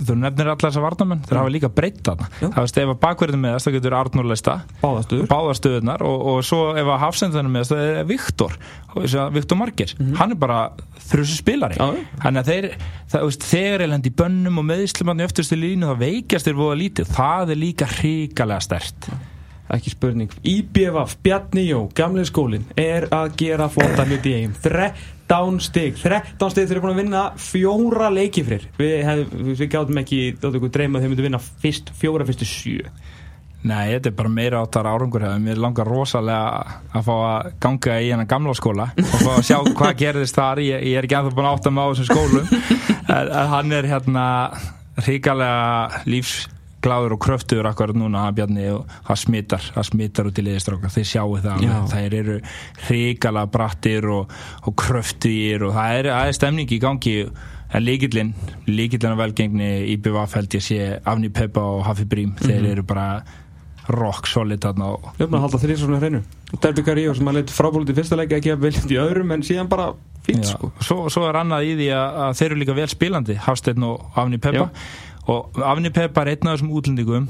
[0.08, 2.30] þú nefnir allar þessar varnamenn, þeir hafa líka breytt þarna.
[2.42, 6.46] Það veist ef að bakverðin meðast þá getur Arnur leista báðastur báðar stöðunar og, og
[6.48, 8.56] svo ef að hafsendunum meðast það er Viktor.
[9.38, 10.62] Viktor Margir, hann er bara
[11.10, 11.80] þrjusu spilari.
[12.22, 12.70] Þannig að þeir,
[13.14, 16.58] það, veist, þegar er lendi í bönnum og meðislumann í öftustu línu þá veikjast þeir
[16.60, 19.12] voða lítið, það er líka hrikalega stert
[19.72, 20.32] ekki spurning.
[20.44, 24.56] IBVF, Bjarni Jó, gamlega skólin er að gera flotta hluti í eigum
[25.32, 25.96] 13 stig.
[26.02, 30.60] 13 stig þeir eru búin að vinna fjóra leikifrir við, hef, við gáðum ekki þáttu
[30.60, 32.92] ykkur dreyma að þeir myndu vinna fyrst, fjóra fyrstu sjö.
[33.62, 37.98] Nei, þetta er bara meira áttar árangur hefur mér langar rosalega að fá að ganga
[38.02, 40.64] í hennar gamla skóla og fá að sjá hvað gerðist þar.
[40.66, 42.48] Ég, ég er ekki ennþá búin að átta mig á þessum skólum.
[43.54, 44.26] Hann er hérna
[45.06, 46.02] ríkalega
[46.82, 50.90] lífsgláður og kröftuður akkurat núna hann Bjarni og það smittar það smittar út í liðistráka,
[50.90, 51.76] þeir sjáu það Já.
[51.92, 52.38] þeir eru
[52.90, 54.32] ríkalega brattir og,
[54.66, 57.18] og kröftuðir og það er, það er stemning í gangi.
[57.72, 58.34] En líkillinn,
[58.68, 62.84] líkillinn af velgengni í BVF held ég sé Afni Peppa og Hafi Brím, þeir eru
[62.84, 63.22] bara
[63.88, 66.20] rock solid við erum að halda þrjir svona hreinu.
[66.52, 69.46] Derby Carillo sem að leitt frábúlið í fyrsta leik ekki að viljandi í öðrum en
[69.48, 69.94] síðan bara
[70.26, 70.74] fínt Já, sko.
[70.84, 74.20] Svo, svo er annað í því að, að þeir eru líka vel spilandi Hafsteinn og
[74.20, 74.68] Afni Peppa
[75.30, 77.28] og Afni Peppa er einn af þessum útlendingum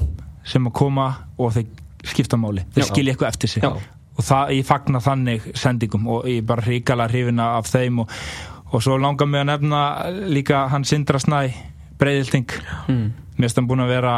[0.48, 3.66] sem að koma og þeir skipta máli, þeir skilja eitthvað eftir sig.
[3.66, 3.76] Já.
[4.16, 8.16] og það, ég fagna þannig sendingum og ég er bara hrikala hrifina af þeim og,
[8.72, 9.82] og svo langar mig að nefna
[10.32, 11.52] líka hann Sindra Snæ
[12.00, 12.50] Breiðilting
[12.88, 13.06] mm.
[13.36, 14.16] mér finnst hann búin að vera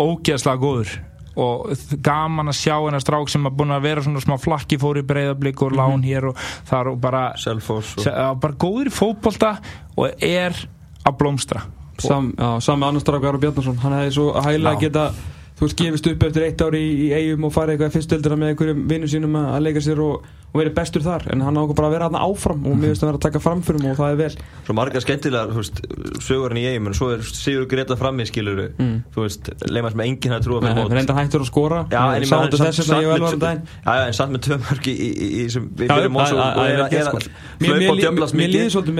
[0.00, 0.98] ógeðslega góður
[1.40, 1.70] og
[2.02, 5.06] gaman að sjá hennar strák sem að búin að vera svona smá flakki fór í
[5.06, 9.52] breyðablík og lán hér og þar og bara Selfoss og bara góður í fótbolta
[9.94, 10.56] og er
[11.06, 11.62] að blómstra
[12.00, 15.04] Sam, já, sami annars strákar og Bjarnason hann hefði svo hægilega geta
[15.60, 18.52] þú veist gefist upp eftir eitt ári í, í eigum og farið eitthvað fyrstöldina með
[18.54, 21.26] einhverjum vinnum sínum að að leika sér og, og verið bestur þar.
[21.34, 23.42] En hann ákvað bara að vera hann áfram og mér finnst að vera að taka
[23.44, 24.30] framförum og það er vel.
[24.66, 25.82] Svo margar skemmtilegar, þú veist,
[26.26, 28.96] sögurinn í eigum en svo er Sigur Greta frammi skilur Mm.
[29.14, 30.94] þú veist, leima sem enginn trúið Nei, fyrir mót.
[30.96, 31.78] reyndar hættur að skora.
[31.92, 33.62] Já, en ég samt- þess að ég með vel var um daginn.
[33.84, 34.96] Já, já, en satt með tvö mörg í,
[36.00, 37.18] fyrir mót að- að- að- að- sko.
[37.20, 37.28] að
[37.60, 37.70] Mér-
[38.50, 38.94] líði svolítið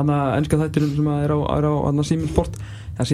[0.00, 1.72] hann að ennska þættirum sem er á, er á
[2.06, 2.58] Síminn Sport.
[2.96, 3.08] Það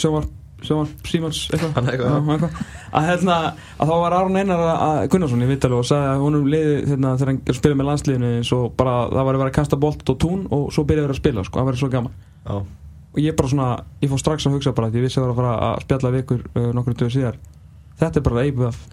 [0.00, 0.28] sjóvar
[0.60, 1.86] sjóvar Símans eitthvað.
[1.88, 2.56] Eitthvað.
[2.92, 3.36] að hérna
[3.80, 7.12] að þá var Aron Einar að- Gunnarsson í Vittali og sagði að honum leiði hérna,
[7.16, 8.32] þegar hann spila með landsliðinu
[8.76, 11.16] bara það var að vera að kasta bolt og tún og svo byrjaði að vera
[11.16, 12.12] að spila sko, það var svo gaman.
[12.44, 12.52] Já,
[13.14, 13.70] og ég bara svona,
[14.02, 15.82] ég fór strax að hugsa bara því ég vissi að það var að fara að
[15.86, 17.40] spjalla við ykkur uh, nokkru dögur síðar.
[18.00, 18.84] Þetta er bara eiböf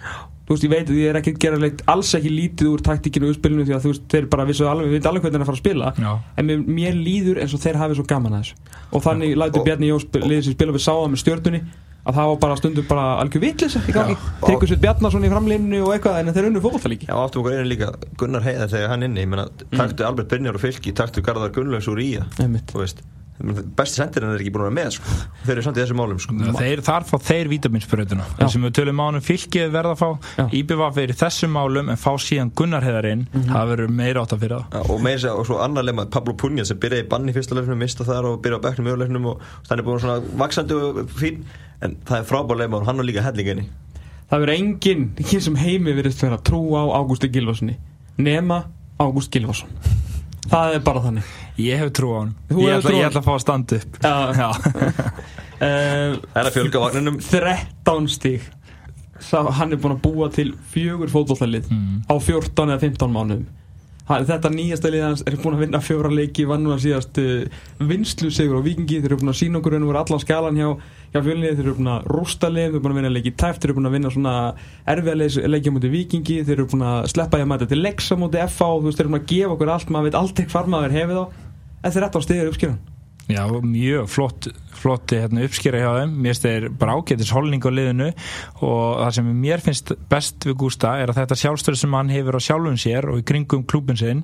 [0.48, 2.84] þú veist, ég veit að ég er ekki að gera leitt alls ekki lítið úr
[2.88, 5.36] taktíkinu og uppspilinu því að þú veist, þeir bara vissu alveg, við veit alveg hvernig
[5.36, 5.94] það er að fara að spila.
[5.98, 6.14] Já.
[6.38, 8.56] en mér, mér líður eins og þeir hafi svo gaman að þessu.
[8.94, 11.62] Og þannig lætur Og- Bjarni Jós liðið sér spila við sáða með stjörnunni
[12.08, 13.44] að það var bara stundum bara algjör
[13.92, 17.58] gangi, tekur sér Bjarnason í framlinu og eitthvað en þeir unnu fótballtalíki Já, áttum okkur
[17.58, 17.90] einu líka
[18.20, 21.90] Gunnar Heiðar þegar hann inni, ég meina, taktu Albert Brynjar og Fylki, taktu Garðar Gunnlaugs
[21.92, 22.72] úr Ía Einmitt.
[22.72, 23.04] þú veist,
[23.38, 25.16] besti sendirinn er ekki búin að vera með sko.
[25.46, 26.34] þeir eru samt í þessum málum sko.
[26.58, 28.48] Þeir, þar fá þeir vítaminsbröðuna Já.
[28.50, 30.10] sem við tölum ánum fylkið verða að fá.
[30.58, 33.50] IBV fyrir þessum málum en fá síðan Gunnar heiðarinn Mhm.
[33.54, 36.06] það verður meira átt að fyrir það Já, og meira sér, og svo annar lemma
[36.10, 38.88] Pablo Punja sem byrjaði í banni í fyrsta leifnum, mista þar og byrjaði á bekknum
[38.88, 41.44] í öðruleifnum og þannig búin svona vaksandi og fín
[41.82, 43.68] en það er frábær lemma og hann er líka hellinginni
[44.32, 46.20] það verður enginn hér sem heimi verðist
[51.58, 53.44] á Ég hef trú á hann Þú ég ætla, á ég ætla að fá að
[53.46, 54.00] standa upp.
[54.04, 54.16] Já.
[54.38, 54.50] Já.
[55.58, 57.20] uh, Það er að fjölga vagninum?
[57.26, 58.48] 13 stíg
[59.18, 62.04] Sá, hann er búin að búa til fjögur fótbolltalið Mm.
[62.06, 63.48] á 14 eða 15 mánuðum.
[64.08, 67.58] Hann, þetta nýjasta lið hans er búin að vinna fjóra leiki vann að síðast uh,
[67.90, 70.70] vinslu sigur á vikingi þeir eru búin að sína okkur og veru allan skalan hjá,
[71.12, 73.60] hjá fjölnið, þeir eru búin að rústa lið þeir eru búin að vinna leiki tæft,
[73.66, 74.36] þeir eru búin að vinna svona
[74.94, 78.46] erfiða leiki á múti vikingi þeir eru búin að sleppa að mæta til leiksa múti
[78.54, 79.92] FA og þú veist, þeir eru búin að gefa okkur allt.
[79.98, 81.26] Maður veit aldrei hvar maður hefið þá
[81.84, 82.78] en þeir 13 stíð er uppskýran
[83.28, 87.72] Já, mjög flott, flott hérna, uppskýra hjá þeim mér finnst þeir bara ágætis holning á
[87.76, 88.06] liðinu
[88.64, 92.38] og það sem mér finnst best við Gústa er að þetta sjálfstöð sem hann hefur
[92.40, 94.24] á sjálfum sér og í kringum klúbin sinn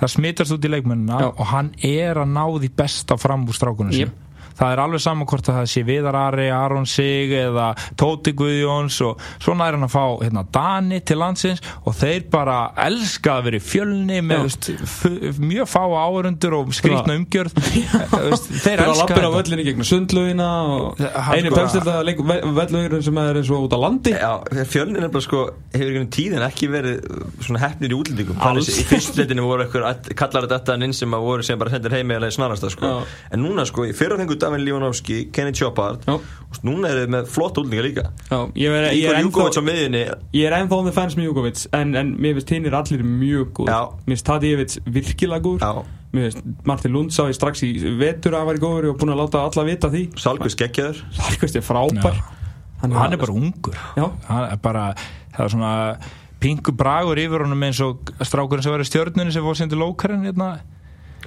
[0.00, 1.28] það smittast út í leikmennina Já.
[1.28, 4.08] og hann er að ná því besta fram úr strákunum Jep.
[4.08, 4.24] sin
[4.58, 8.98] það er alveg saman hvort að það sé Viðar Ari, Aron Sig eða Tóti Guðjóns
[9.06, 13.48] og svona er hann að fá hérna, Dani til landsins og þeir bara elska að
[13.48, 14.48] vera í fjölni með
[15.38, 17.54] mjög fá áörundur og skrýtna umgjörð.
[18.28, 19.34] Veist, þeir Þeir að elska lappina á þetta.
[19.38, 21.96] völlinni gegnum sundlaugina og einu sko- pepstilda
[22.58, 24.14] völlugurinn sem er eins og út á landi.
[24.18, 24.32] Já,
[24.72, 25.44] fjölnin er bara sko
[25.74, 28.38] hefur einhvern tíðin ekki verið uh, svona hefnir í útlendingum.
[28.42, 28.68] Alls.
[28.68, 32.16] Þannig í fyrstleitinu voru eitthvað kallar þetta inn sem að voru sem bara sendir heimi
[32.18, 32.92] eða snarasta sko.
[33.32, 34.18] En núna sko, í fyrra
[34.48, 36.04] fengur David Lívanovski Kenny Chopard.
[36.06, 36.18] Já.
[36.48, 38.04] og núna er þið með flott útlendinga líka.
[38.30, 42.14] Já, ég, er, ég, er ennþá, ég er ennþá the fans með Júkovic en, en
[42.16, 43.80] mér finnst hinn er allir mjög góð Já.
[44.06, 48.32] Mér finnst Tadjevic virkilega góð Já, Mér finnst Martin Lund sá ég strax í vetur
[48.32, 50.06] að hann væri góður og búin að láta alla vita því.
[50.16, 52.16] Salkvist geggjaður Sarkvist er frábær.
[52.16, 52.88] Já.
[52.96, 53.76] hann er bara ungur.
[53.98, 54.08] Já.
[54.30, 54.88] hann er bara,
[55.36, 55.74] það er svona
[56.40, 60.24] pingu bragur yfir honum eins og strákurinn sem var í stjörnunni sem fór sinni lókarinn
[60.24, 60.60] hérna,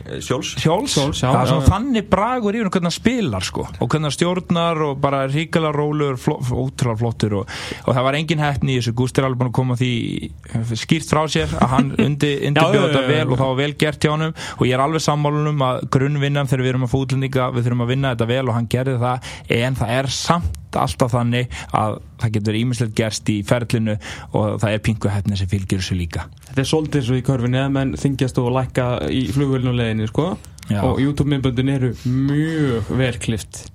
[0.06, 1.72] Eh, Sjóls Hjóls, Hjóls, já, það er svona já, já.
[1.72, 6.20] þannig bragur yfir hvernig hann spilar sko og hvernig hann stjórnar og bara ríkala rólegur,
[6.22, 8.95] fló, ótrúlega flottur og, og það var engin heppni í þessu.
[9.02, 9.91] Gústi er alveg búin að koma því
[10.82, 14.14] skýrt frá sér að hann undi, undirbjóða þetta vel og það var vel gert hjá
[14.14, 14.34] honum.
[14.58, 17.93] Og ég er alveg sammálunum að grunnvinnan þegar við erum að fótlendinga við þurfum að
[17.95, 19.32] vinna þetta vel og hann gerði það
[19.62, 23.97] en það er samt alltaf þannig að það getur ímislegt gerst í ferlinu
[24.38, 27.26] og það er pingu hefni sem fylgir þessu líka Þetta er svolítið eins og í
[27.32, 30.30] körfinni að menn þingjast og lækka í flugvölinu leginni sko
[30.70, 30.82] Já.
[30.84, 33.66] og YouTube-myndböndin eru mjög vel klift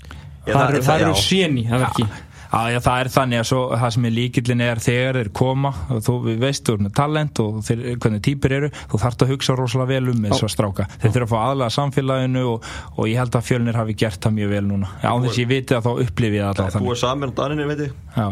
[0.46, 2.06] Já, Það það- eru- það- það séni að verki
[2.46, 5.72] Já, já, það er þannig að svo, það sem er líkillin er þegar þeir koma
[5.90, 9.24] og þú við veist, þú er með talent og þeir, hvernig týpur eru, þú þarft
[9.26, 10.86] að hugsa rosalega vel um þessu stráka.
[11.02, 12.62] Þeir þurfa að fá aðlega samfélaginu og,
[12.96, 14.88] og ég held að fjölnir hafi gert það mjög vel núna.
[15.02, 17.02] Já, á þess ég viti að þá upplifið það alltaf Búið þannig.
[17.02, 18.26] saman á Daninu, veit ég Já,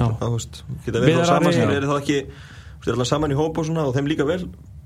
[0.00, 0.04] Já.
[0.10, 2.18] Það, þú veist, geta verið þá saman sem er það ekki
[2.80, 4.40] Þú er alltaf saman í hóp og svona og þeim líka vel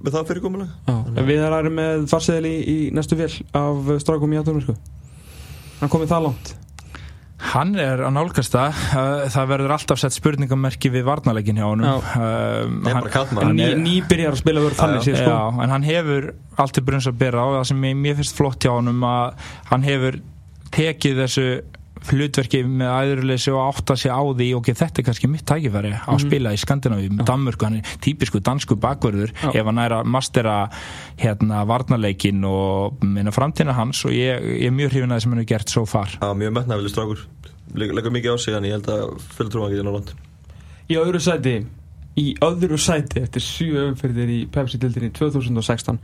[0.05, 4.41] með það fyrirkomulega Já, við erum með farseðil í, í næstu vél af strákum í
[4.41, 4.75] aðdómi sko.
[5.81, 6.55] Hann komið það langt.
[7.45, 11.87] Hann er að nálgast það, uh, það verður alltaf sett spurningamerki við varnarleikin hjá honum.
[11.91, 14.79] Um, Það er hann- bara kallmann En hann ný, er- ný byrjar að spila verður
[14.81, 15.35] þannig sér sko.
[15.35, 17.47] Já, en hann hefur allt til brunns að bera á.
[17.59, 19.35] Það sem ég, mér finnst flott hjá honum að
[19.71, 20.21] hann hefur
[20.75, 21.47] tekið þessu
[22.11, 25.93] hlutverki með æðurleysi og átt að sé á því ok, þetta er kannski mitt tækifæri
[25.95, 29.53] á að spila í Skandinavíu með Danmörku, hann er típisku dansku bakverður Já.
[29.53, 30.57] ef hann er að mastera
[31.21, 35.35] hérna varnarleikin og minna framtíðina hans og ég, ég er mjög hrifin að það sem
[35.35, 36.19] hann hefur gert svo far.
[36.21, 37.25] Var mjög metnafili strákur.
[37.75, 40.13] Leggur mikið á sig en ég held að fulltrúan getið náland
[40.93, 41.55] Í öðru sæti
[42.21, 45.99] Í öðru sæti eftir sjö umfyrðir í Pepsi-dildinni 2016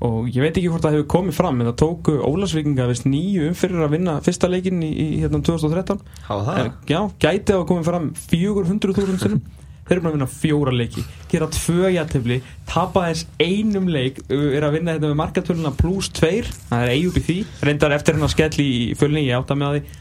[0.00, 3.48] og ég veit ekki hvort það hefur komið fram en það tóku Ólasvíkinga vist nýju
[3.50, 6.60] umfyrðir að vinna fyrsta leikinn í, í hérna 2013 Hafa það?
[6.62, 9.42] Eh, Já, gæti að komið fram 400.000 sinnum.
[9.90, 12.36] Þeir eru búin að vinna fjóra leiki Gera tvö jættefli
[12.70, 16.30] Tapa þess einum leik Er að vinna þetta með markatöluna plus 2
[16.68, 17.36] Það er í því.
[17.66, 18.68] Reyndar eftir hennar skell í
[19.00, 19.96] fjölni Ég átta með því.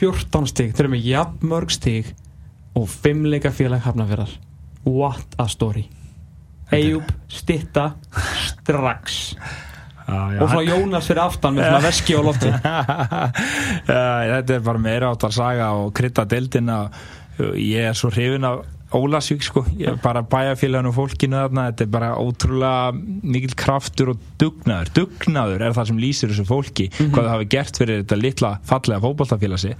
[0.00, 2.08] 14 stig Þeir eru með jafn mörg stig
[2.80, 4.32] Og 5 leika félag hafnafjörðar
[4.88, 5.84] What a story
[6.74, 7.92] Eyjúb stitta
[8.48, 9.34] strax.
[10.04, 12.50] Já, já, og svona Jónas fyrir aftan með svona veski á lofti.
[13.88, 16.78] Þetta er bara meira áttar saga og krydda deildina
[17.56, 18.64] ég er svo hrifin af
[18.94, 22.92] Ólasvík sko, ég er bara bæjarfélagin og fólkinu þarna, þetta er bara ótrúlega
[23.26, 24.92] mikil kraftur og dugnaður.
[24.94, 29.02] Dugnaður er það sem lýsir þessu fólki hvað það hafi gert fyrir þetta litla fallega
[29.02, 29.72] fótballtafélagsi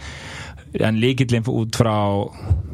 [0.81, 1.97] en líkillin út frá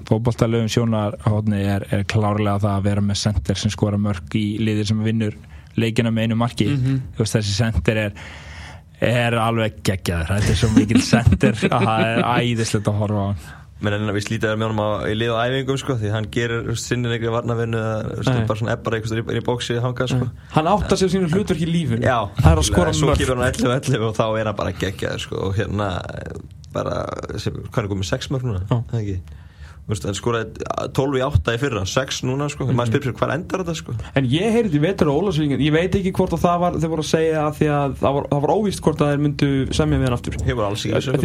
[0.08, 4.88] fótballtalöfum sjónarhóðni er, er klárlega það að vera með center sem skora mörg í liðir
[4.90, 5.36] sem vinnur
[5.78, 6.66] leikina með einu marki.
[7.14, 8.16] Þú veist þessi center er
[9.00, 13.28] er alveg geggjaður, þetta er svo mikil center að það er æðislegt að horfa á
[13.30, 16.28] hann menn en við slítið með honum á, í lið og æfingum sko, því hann
[16.34, 20.30] gerir sinni einhverju varnavinnu eða bara svona ebbar eitthvað í, í bóksi hangað sko.
[20.54, 23.52] hann átta sér sínu hlutverk í lífun Já, það er að skora mörg kemur hann
[23.52, 25.90] 11-11 og þá er hann bara geggjaður sko, og hérna
[26.74, 26.96] bara,
[27.34, 29.20] hvað er komið 6 mörg núna, það ekki
[29.90, 33.16] Þú veist, hann skoraði 12 í 8 í fyrra 6 núna, sko, maður spyrir sér
[33.18, 33.94] hvað endar þetta sko?
[34.20, 37.04] En ég heyrði vetur á Ólasvíkinn, ég veit ekki hvort að það var, þeir voru
[37.04, 40.06] að segja að að það var, það var óvíst hvort að þeir myndu semja við
[40.06, 40.38] hann aftur.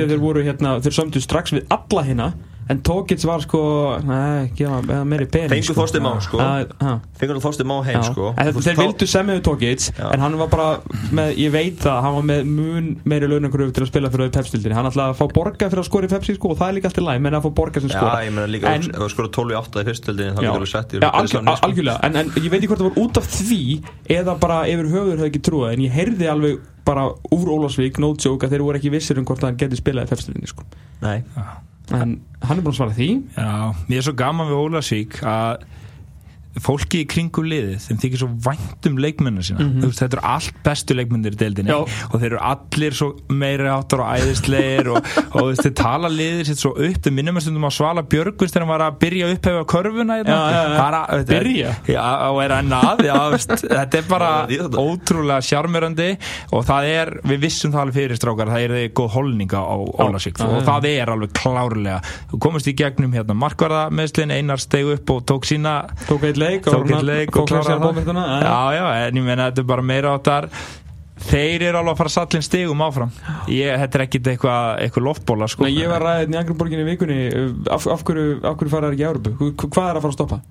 [0.10, 2.30] þeir voru hérna, þeir sömdu strax við alla hérna,
[2.70, 3.60] en Tókits var sko,
[4.06, 5.52] nei, gefa eða meiri pening.
[5.64, 6.38] Fengu Þorstein Má, sko.
[6.42, 8.04] Að- ha, fengur hann Þorstein Má heim já.
[8.12, 10.10] sko þeir, vildu semja við Tókits, Já.
[10.14, 10.80] en hann var bara
[11.14, 14.74] með, ég veit það, hann var með mun meiri launakröfu til að spila fyrir Pepsi-dildinni.
[14.76, 16.90] Hann ætlaði að fá borga fyrir að skora í Pepsi, sko, og það er líka
[16.90, 18.24] alltaf læg, menn að fá borga sem Já, skora.
[18.26, 20.66] ég meina líka En- ef þú skorar 12 í 8 í fyrstöldinni þá Já, getur
[20.66, 23.18] þú sett í já al- algjörlega en, en ég veit ekki hvort það var út
[23.18, 27.48] af því eða bara yfir höfður hefði ekki trúið en ég heyrði alveg bara úr
[27.50, 30.48] Ólafsvík no joke að þeir voru ekki vissir um hvort hann geti spilað í fefstöðinni
[30.48, 30.64] sko.
[31.02, 31.24] Nei,
[31.94, 33.10] en hann er búin að svara því.
[33.36, 33.52] Já,
[33.90, 35.66] mér er svo gaman við Ólasvík að
[36.64, 39.66] fólki í kringum liðið þeim þykir svo vænt um leikmennu sína.
[39.82, 41.80] Þú veist, þetta eru allt bestu leikmennir í deildinni Já.
[41.84, 46.62] og þeir eru allir svo meiri áttar og æðislegir og, og þeir tala liðið sitt
[46.62, 47.00] svo upp.
[47.04, 50.20] Þeir minnum að stundum á Svala Björgvins þegar hann var að byrja að upphefa körfuna
[50.22, 50.36] hérna.
[50.36, 50.42] Og
[52.46, 53.04] er enn að
[53.36, 54.32] veist, þetta er bara
[54.80, 56.10] ótrúlega sjarmerandi
[56.56, 59.76] og það er, við vissum það alveg fyrir strákar það er þið góð holninga á
[60.06, 62.00] Ólasvík Já, og það er alveg klárlega.
[62.32, 65.76] Þú komist í gegnum hérna markvarða meðslinn Einar steg upp og tók sína
[66.06, 68.02] tók leik eitt leik og kláraði það.
[68.16, 70.50] það já já en ég meina þetta er bara meira áttar.
[71.26, 73.14] Þeir eru alveg að fara sallin stigum áfram.
[73.50, 75.64] Ég, þetta er ekkit eitthvað eitthvað loftbóla sko.
[75.66, 78.92] Nei, ég var ræðið í Angriborginni í vikunni uh, af, af hverju, af hverju fara
[78.92, 80.42] þær ekki í Európu Hva- hvað er að fara að stoppa?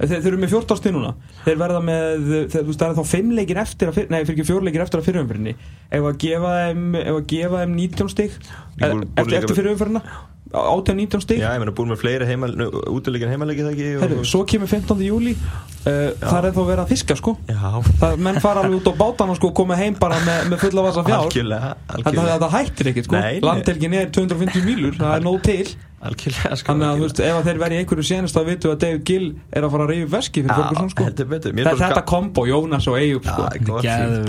[0.00, 1.10] Þeir, þeir eru með 14 stið núna.
[1.44, 4.36] Þeir verða með, þeir, þú veist, það er þá 5 leikir eftir að nei, fyrir
[4.36, 5.54] ekki 4 leikir eftir að fyrirumfyrinni
[5.98, 8.36] ef að gefa þeim, ef að gefa þeim 19 stig?
[8.78, 10.04] Eftir, eftir fyrirumfyrinna
[10.50, 11.38] 18-19 stig.
[11.38, 12.50] Já, ég meina búin með fleiri heimal,
[12.90, 15.04] útilegin heimalegi það ekki og, Herru, svo kemur 15.
[15.06, 17.36] júli uh, það er þá verið að fiska sko.
[17.50, 20.86] Það, menn fara alveg út á bátana sko og koma heim bara með, með fulla
[20.88, 21.28] vasa fjár.
[21.28, 23.22] Algjörlega algjörlega, þetta hættir ekkert sko.
[23.46, 25.68] Landhelgin er 250 mílur, það er nóg til.
[26.00, 28.70] algjörlega sko, Þannig að þú veist, ef að þeir verði í einhverju sénast þá vitum
[28.70, 31.02] við að David Gill er að fara að reyfi veski fyrir Ferguson sko.
[31.10, 33.42] Þetta, þetta kombo, Jónas og Eyjup sko.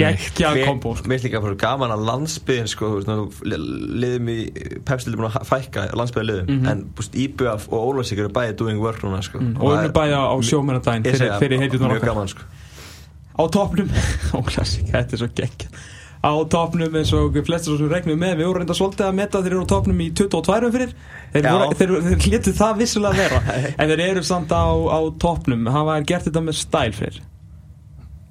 [0.02, 1.08] Gekkjað kombo sko.
[1.08, 2.90] Mér er líka gaman að landsbyðin sko,
[3.48, 4.38] liðum í
[4.84, 6.48] búin að fækka landsbyðin liðum.
[6.50, 6.68] Mhm.
[6.68, 9.40] en búst, IBF og Ólafsík eru bæði doing work núna sko.
[9.40, 12.42] Mm, Og unnu bæja á sjómennadaginn Ég fyrir, heitjurnar mjög gaman sko.
[13.40, 13.90] Á topnum,
[14.36, 15.68] ó klassik, þetta er svo gekk
[16.22, 19.44] Á topnum eins og flestir sem regnum með Við vorum reynda svolítið að meta að
[19.48, 20.92] þeir eru á topnum í 22 fyrir.
[21.34, 25.00] Þeir, voru, þeir, þeir hlétu það vissulega að vera En þeir eru samt á, á
[25.18, 27.22] topnum Hafa þeir gert þetta með stæl fyrir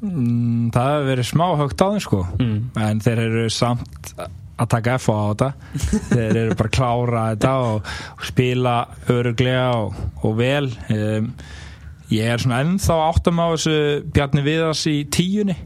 [0.00, 2.20] mm, það hefur verið smá högt á þeim sko.
[2.40, 2.58] Mm.
[2.86, 4.12] en þeir eru samt
[4.60, 5.50] að taka F á þetta.
[6.10, 8.76] Þeir eru bara að klára þetta og, og spila
[9.16, 10.68] öruglega og, og vel.
[10.92, 11.32] Um,
[12.10, 13.76] ég er svona ennþá áttum á þessu
[14.14, 15.56] Bjarni Viðars í tíunni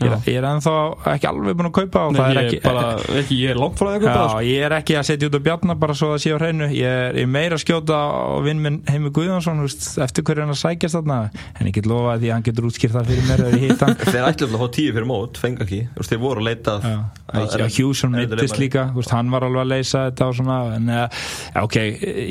[0.00, 0.74] ég er, ég er ennþá
[1.14, 2.84] ekki alveg búin að kaupa og Nei, það er ekki, bara,
[3.20, 5.78] ekki, ég er langt frá það Já, ég er ekki að setja út á bjarnar
[5.82, 6.68] bara svo að sé á hreinu.
[6.72, 10.44] Ég er, er meira að skjóta á vinn minn Heimi Guðjónsson þú veist, eftir hverju
[10.46, 11.18] hann að sækjast þarna?
[11.60, 13.40] En ég get lofa því að hann getur útskýrt það fyrir mér
[14.10, 15.80] Þeir ætlu að fá tíu fyrir mót, fengi ekki.
[15.94, 16.86] Þú veist, Þeir voru að leita að-
[17.30, 20.34] að- Hjússon að- mittist að- líka þú veist, hann var alveg að leysa þetta og
[20.40, 21.06] svona en uh,
[21.62, 21.76] ok,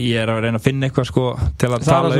[0.10, 1.26] ég er að reyna að finna eitthvað sko
[1.60, 2.18] til að Það er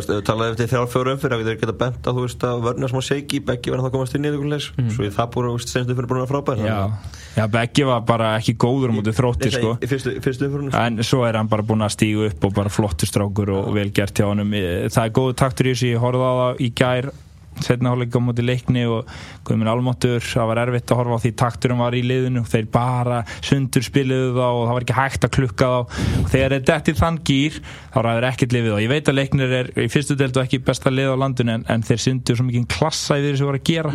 [0.00, 0.36] það tala sem sko.
[0.36, 2.62] Það talaðum eftir þrjár fjóru umfyrir að við þurfum geta bent að þú veist að
[2.66, 4.90] vörna smá shaky, Beggi það að komast inn í eitthvað Mm.
[4.94, 6.78] svo ég það búið að senstu fyrir búin að frábær Já,
[7.36, 9.70] já, Beggi var bara ekki góður mútið þrótti sko.
[9.82, 13.06] fyrstu, fyrstu umfyrir En svo er hann bara búinn að stígu upp og bara flottur
[13.10, 14.50] strákur og vel gert hjá honum.
[14.50, 17.10] Það er góðu taktur í þessu, ég horfði á það í gær
[17.64, 19.10] setna hálfleika á móti leikni og
[19.46, 23.20] Guðminn Almáttur, það var erfitt að horfa á því takturum var í liðinu, þeir bara
[23.40, 25.78] sundur spiluðu þá og það var ekki hægt að klukka þá.
[26.20, 27.58] Og þegar þeir detti þann gýr
[27.94, 30.92] þá ræður ekkert lifið þá, ég veit að leiknir er í fyrstu deltu ekki besta
[30.92, 33.94] lið á landinu en, en þeir sundur svo mikið klassa yfir þessu voru að gera.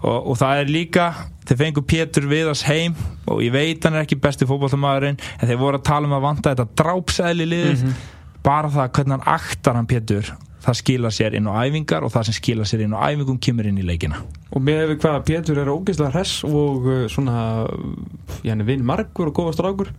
[0.00, 1.06] Og, og það er líka
[1.44, 2.94] þeir fengu Pétur Viðars heim
[3.28, 6.24] og ég veit hann er ekki besti fótballtamaðurinn en þeir voru að tala um að
[6.24, 7.82] vanta þetta drápsæli liðið.
[8.40, 10.30] Bara það hvernig hann aktar hann Pétur
[10.60, 13.66] það skila sér inn á æfingar og það sem skila sér inn á æfingum kemur
[13.70, 14.20] inn í leikina
[14.52, 17.66] Og með hvað Pétur er ógeðslega hress og uh, svona,
[18.44, 19.92] hann er vinn margur og góða strákur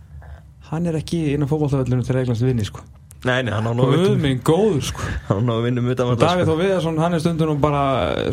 [0.72, 2.80] hann er ekki inn á fótballtafellinu til reglans vinni sko.
[3.22, 3.74] Nei, nei, hann á
[4.18, 5.04] minn góður sko.
[5.28, 6.54] Hann á vinnum utan Og vallar, Davíð sko.
[6.56, 7.82] Þó Viðarsson, hann er stundum bara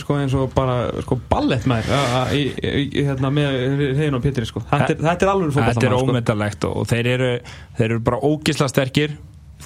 [0.01, 1.85] sko, eins og bara sko, ballettmær
[2.31, 3.59] hérna, með
[3.99, 4.63] hegin og Pétri sko.
[4.71, 5.99] þetta, er- þetta er alveg Þetta er sko.
[6.07, 7.29] ómyndalegt og, og þeir, eru,
[7.77, 9.13] þeir eru bara ógisla sterkir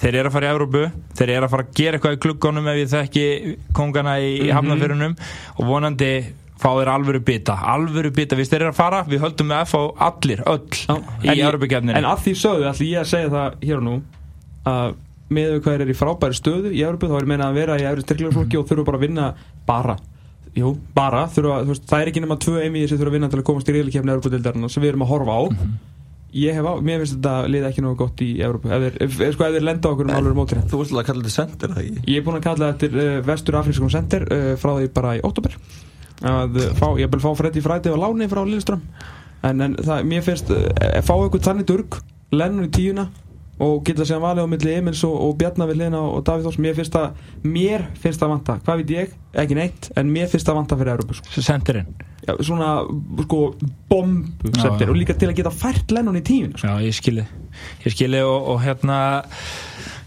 [0.00, 0.80] þeir eru að fara í Európu
[1.18, 3.26] þeir eru að fara að gera eitthvað í klukkonum ef ég þekki
[3.76, 5.14] kongana í, í hafnafyrunum
[5.58, 6.12] og vonandi
[6.64, 7.54] fá þeir alvöru bita.
[7.74, 9.00] Alvöru bita, við þeir eru að fara.
[9.08, 12.90] Við höldum með F á allir, öll Já, í Európukefninu En að því sögðu ætlum
[12.90, 13.96] ég að segja það hér og nú
[14.70, 14.88] að
[15.34, 17.86] með við hvað er í frábæri stöðu í Európu þá er meina að vera í
[17.88, 19.26] efri styrklegarflokki og þurfa bara að vinna
[19.66, 19.94] bara.
[20.54, 23.48] Jú, bara, þurfa, það er ekki nema tvö einvið sem þurfa að vinna til að
[23.48, 23.74] komast í
[26.34, 29.48] Ég hef á, mér finnst þetta liða ekki nógu gott í Európu ef þeir, sko,
[29.62, 32.04] lenda okkur um alveg mótri Þú vilt alveg að kalla þetta sendir, það ekki?
[32.10, 35.22] Ég er búinn að kalla þetta uh, vestur afrískum center uh, frá því bara í
[35.26, 35.58] óttúber
[36.24, 38.82] að uh, fá, ég vil fá Freddy Fræti og Láni frá Lilleström
[39.44, 40.64] en, en það, mér finnst uh,
[41.06, 42.00] fá eitthvað þannig durg
[42.34, 43.08] Lennon í tíuna
[43.62, 46.58] og geta séðan valið á milli Emils og, og Bjarnar við liðina og Davíð Þórs.
[46.64, 48.56] Mér finnst það, mér finnst það vanta.
[48.66, 49.14] Hvað veit ég,
[49.44, 51.36] ekki neitt, en mér finnst það vanta fyrir Európu sko.
[52.24, 52.70] Já, svona
[53.24, 53.40] sko
[53.90, 56.70] bombu og líka til að geta fært Lennon í tíuna sko.
[56.70, 57.26] Já, ég skilji
[57.84, 58.98] ég skilji og, og hérna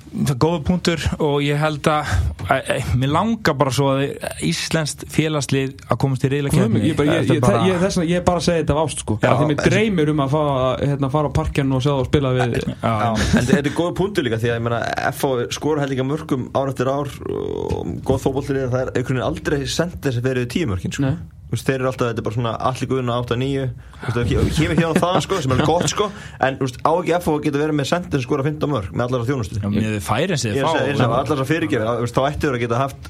[0.08, 2.12] það er góða punktur og ég held að,
[2.48, 4.04] að, að mér langar bara svo að
[4.48, 8.26] Íslenskt félagslið að komast í reyðla Guð mig, ég, bara, ég, ég, bara, ég, er
[8.26, 9.18] bara að segja þetta ást sko.
[9.22, 10.42] Já, því mér dreymir um að fá,
[10.82, 13.74] hérna, fara á parkjan og sjá það og spila við Já, já, en þetta er
[13.82, 17.12] góð punktu líka því að ég meina FH skora held líka mörgum ár eftir ár
[17.28, 21.18] og góð fótbollið það er einhvern veginn aldrei sendir sem verið tíu mörkin sko.
[21.48, 21.52] Nei.
[21.52, 23.62] Þú veist, þeir eru alltaf, þetta er bara svona allir guðuna 8-9
[24.04, 26.08] það kemur hér og það sko, sem er gott sko.
[26.44, 28.90] En þú veist, á ekki FH að geta verið með sendir sem skora 15 mörg
[28.92, 29.60] með allar á þjónustu.
[29.64, 31.16] Já, með færin sem ég þið er að fá.
[31.22, 33.10] allar að fyrirgefa þú veist, þá ættu þeir að geta haft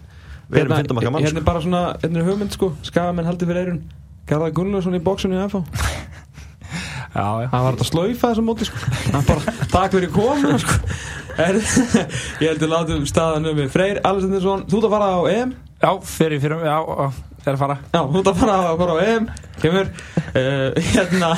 [0.54, 1.42] verið með 15 marka mann hérna sko.
[1.42, 2.70] er bara svona, hérna er hugmynd sko.
[2.86, 3.82] Skafamenn haldið fyrir eirun
[4.30, 5.64] Garðar Gunnlaugsson í bóksunni í FH
[7.18, 7.48] já, já.
[7.52, 8.82] hann var þetta að slaufa þessum móti sko.
[9.14, 10.78] Hann bara, takk fyrir komuna sko.
[11.42, 11.58] Er,
[12.44, 15.56] ég heldur látum staðan um Freyr Alessandinsson, þú ert að fara á EM?
[15.78, 16.78] Já fyrir, fyrir, já,
[17.52, 17.78] er að fara.
[17.94, 19.28] Já, þú ert að fara, að fara á EM
[19.58, 21.30] kemur uh, hérna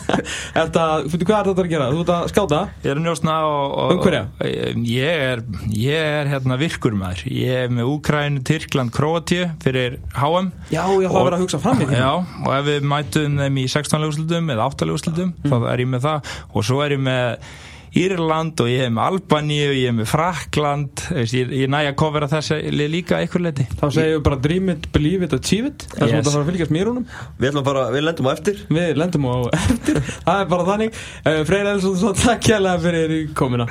[0.56, 2.60] þetta, fyrir hvað er þetta að gera, þú ert að skáta?
[2.84, 4.22] Ég er að njósna og, og Um hverja?
[4.40, 5.42] og- Ég er,
[5.76, 7.24] ég er hérna virkur maður.
[7.30, 11.80] Ég er með Úkrænu, Tyrkland, Króatíu fyrir HM já, ég hafa verið að hugsa fram
[11.84, 11.98] í því.
[12.00, 12.10] Já,
[12.46, 15.50] og ef við mætum þeim í 16 legurslutum eða 8 legurslutum Mm.
[15.52, 16.30] þá er ég með það.
[16.54, 17.50] Og svo er ég með
[17.98, 21.96] Írland og ég er með Albaníu ég er með Frakland Veist, ég, ég næja að
[21.98, 25.72] kofera þessi lið líka eitthvað leiti þá segjum við bara dream it, believe it, achieve
[25.72, 25.86] it.
[25.90, 26.10] Það er Yes.
[26.10, 27.06] sem þetta fara að fylgjast mér húnum
[27.40, 27.60] við
[27.96, 28.60] við lendum á eftir.
[28.70, 30.02] Við lendum á eftir.
[30.26, 31.00] Það er bara þannig.
[31.24, 33.66] Uh, Freyr Elsson, takk kjærlega fyrir komina